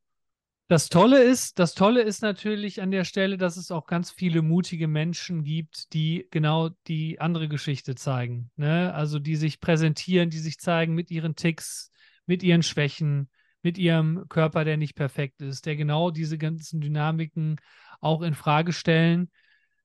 [0.70, 4.40] Das Tolle ist, das Tolle ist natürlich an der Stelle, dass es auch ganz viele
[4.40, 8.52] mutige Menschen gibt, die genau die andere Geschichte zeigen.
[8.54, 8.94] Ne?
[8.94, 11.90] Also die sich präsentieren, die sich zeigen mit ihren Ticks,
[12.24, 13.30] mit ihren Schwächen,
[13.62, 17.56] mit ihrem Körper, der nicht perfekt ist, der genau diese ganzen Dynamiken
[18.00, 19.28] auch in Frage stellen.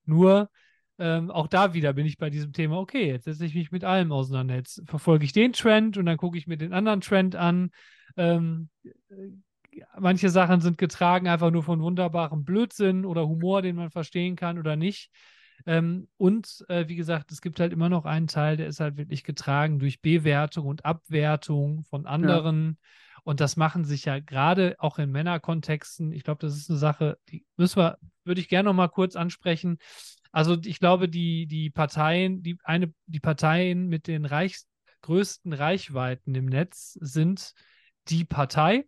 [0.03, 0.51] Nur
[0.99, 3.83] ähm, auch da wieder bin ich bei diesem Thema, okay, jetzt setze ich mich mit
[3.83, 4.53] allem auseinander.
[4.53, 7.71] Jetzt verfolge ich den Trend und dann gucke ich mir den anderen Trend an.
[8.17, 8.69] Ähm,
[9.99, 14.57] manche Sachen sind getragen einfach nur von wunderbarem Blödsinn oder Humor, den man verstehen kann
[14.57, 15.11] oder nicht.
[15.65, 18.97] Ähm, und äh, wie gesagt, es gibt halt immer noch einen Teil, der ist halt
[18.97, 22.77] wirklich getragen durch Bewertung und Abwertung von anderen.
[22.79, 23.21] Ja.
[23.23, 26.11] Und das machen sich ja gerade auch in Männerkontexten.
[26.11, 29.15] Ich glaube, das ist eine Sache, die müssen wir, würde ich gerne noch mal kurz
[29.15, 29.77] ansprechen.
[30.31, 34.67] Also ich glaube, die, die Parteien, die eine, die Parteien mit den reichst,
[35.01, 37.53] größten Reichweiten im Netz sind
[38.09, 38.85] die Partei,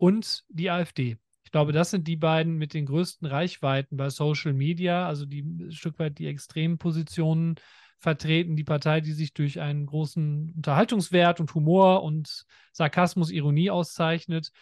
[0.00, 1.18] und die AfD.
[1.44, 5.42] Ich glaube, das sind die beiden mit den größten Reichweiten bei Social Media, also die
[5.42, 7.56] ein Stück weit die extremen Positionen
[7.98, 8.56] vertreten.
[8.56, 14.52] Die Partei, die sich durch einen großen Unterhaltungswert und Humor und Sarkasmus, Ironie auszeichnet.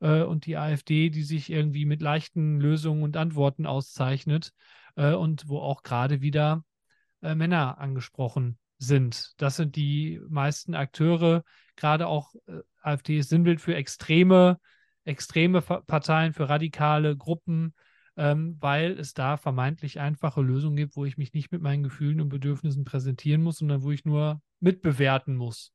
[0.00, 4.52] Äh, und die AfD, die sich irgendwie mit leichten Lösungen und Antworten auszeichnet.
[4.94, 6.64] Äh, und wo auch gerade wieder
[7.20, 9.34] äh, Männer angesprochen sind.
[9.36, 11.44] Das sind die meisten Akteure,
[11.76, 12.34] gerade auch
[12.82, 14.58] AfD ist Sinnbild für extreme,
[15.06, 17.74] extreme Parteien, für radikale Gruppen,
[18.16, 22.20] ähm, weil es da vermeintlich einfache Lösungen gibt, wo ich mich nicht mit meinen Gefühlen
[22.20, 25.72] und Bedürfnissen präsentieren muss, sondern wo ich nur mitbewerten muss.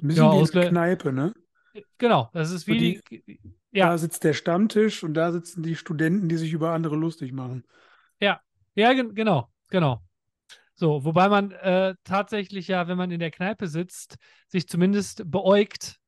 [0.00, 1.32] ein bisschen ja, wie eine Kneipe, ne?
[1.98, 3.40] Genau, das ist wie die, die,
[3.70, 3.90] ja.
[3.90, 7.64] Da sitzt der Stammtisch und da sitzen die Studenten, die sich über andere lustig machen.
[8.20, 8.40] Ja,
[8.74, 10.02] ja, genau, genau.
[10.74, 14.16] So, wobei man äh, tatsächlich ja, wenn man in der Kneipe sitzt,
[14.46, 16.00] sich zumindest beäugt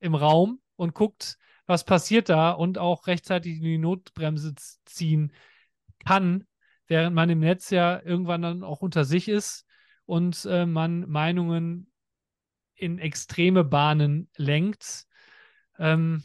[0.00, 1.36] im Raum und guckt,
[1.66, 5.32] was passiert da und auch rechtzeitig in die Notbremse ziehen
[6.04, 6.46] kann,
[6.86, 9.66] während man im Netz ja irgendwann dann auch unter sich ist
[10.04, 11.90] und äh, man Meinungen
[12.74, 15.06] in extreme Bahnen lenkt.
[15.78, 16.22] Ähm,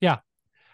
[0.00, 0.22] ja,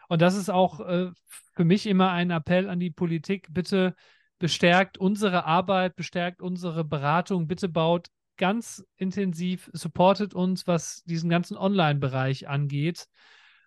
[0.09, 1.11] und das ist auch äh,
[1.55, 3.95] für mich immer ein Appell an die Politik, bitte
[4.39, 8.09] bestärkt unsere Arbeit, bestärkt unsere Beratung, bitte baut
[8.41, 13.07] ganz intensiv, supportet uns, was diesen ganzen Online-Bereich angeht.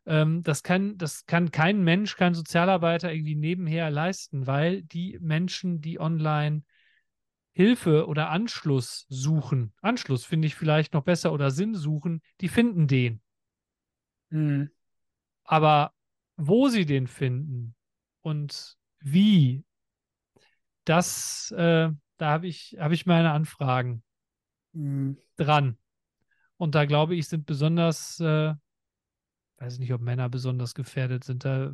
[0.06, 5.80] Ähm, das, kann, das kann kein Mensch, kein Sozialarbeiter irgendwie nebenher leisten, weil die Menschen,
[5.80, 6.64] die online
[7.54, 12.88] Hilfe oder Anschluss suchen, Anschluss finde ich vielleicht noch besser oder Sinn suchen, die finden
[12.88, 13.22] den.
[14.32, 14.72] Mhm.
[15.44, 15.94] Aber
[16.36, 17.76] wo sie den finden
[18.22, 19.64] und wie
[20.84, 24.04] das, äh, da habe ich, hab ich meine Anfragen
[24.74, 25.18] mhm.
[25.38, 25.78] dran.
[26.58, 28.54] Und da glaube ich, sind besonders, äh,
[29.58, 31.74] weiß nicht, ob Männer besonders gefährdet sind, da,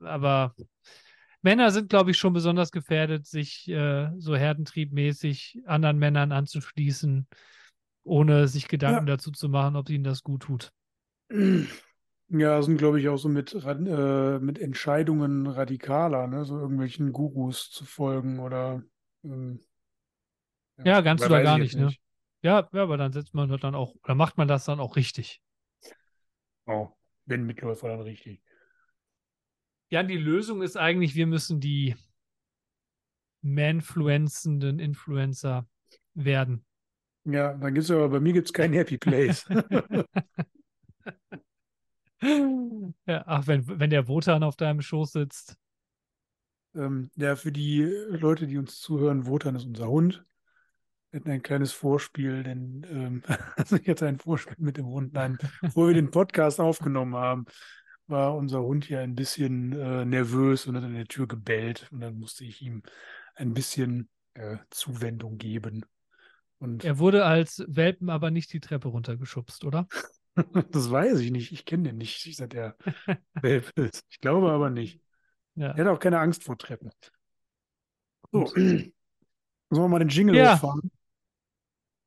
[0.00, 0.54] aber
[1.42, 7.26] Männer sind, glaube ich, schon besonders gefährdet, sich äh, so herdentriebmäßig anderen Männern anzuschließen,
[8.02, 9.16] ohne sich Gedanken ja.
[9.16, 10.72] dazu zu machen, ob ihnen das gut tut.
[12.30, 16.44] Ja, sind, glaube ich, auch so mit, äh, mit Entscheidungen radikaler, ne?
[16.44, 18.82] so irgendwelchen Gurus zu folgen oder.
[19.24, 19.60] Ähm,
[20.84, 21.92] ja, ganz oder gar nicht, ne?
[22.42, 24.96] Ja, ja, aber dann setzt man das dann auch, oder macht man das dann auch
[24.96, 25.42] richtig.
[26.66, 26.88] Oh,
[27.26, 28.42] wenn Mitläufer dann richtig.
[29.90, 31.96] Ja, die Lösung ist eigentlich, wir müssen die
[33.42, 35.66] manfluenzenden Influencer
[36.14, 36.64] werden.
[37.24, 39.46] Ja, dann gibt es aber, bei mir gibt es keinen Happy Place.
[43.06, 45.56] ja, ach, wenn, wenn der Wotan auf deinem Schoß sitzt.
[46.74, 50.24] Ähm, ja, für die Leute, die uns zuhören, Wotan ist unser Hund.
[51.10, 53.22] Wir hatten ein kleines Vorspiel, denn ähm,
[53.56, 55.14] also ich hatte ein Vorspiel mit dem Hund.
[55.14, 57.46] Nein, bevor wir den Podcast aufgenommen haben,
[58.06, 61.88] war unser Hund hier ein bisschen äh, nervös und hat an der Tür gebellt.
[61.92, 62.82] Und dann musste ich ihm
[63.36, 65.84] ein bisschen äh, Zuwendung geben.
[66.58, 69.86] Und er wurde als Welpen aber nicht die Treppe runtergeschubst, oder?
[70.70, 71.50] Das weiß ich nicht.
[71.50, 72.76] Ich kenne den nicht, seit er
[73.42, 74.04] Welpe ist.
[74.08, 75.00] Ich glaube aber nicht.
[75.56, 75.72] Ja.
[75.72, 76.92] Er hat auch keine Angst vor Treppen.
[78.30, 78.46] So.
[78.54, 78.92] Sollen
[79.70, 80.54] wir mal den Jingle ja.
[80.54, 80.92] hochfahren?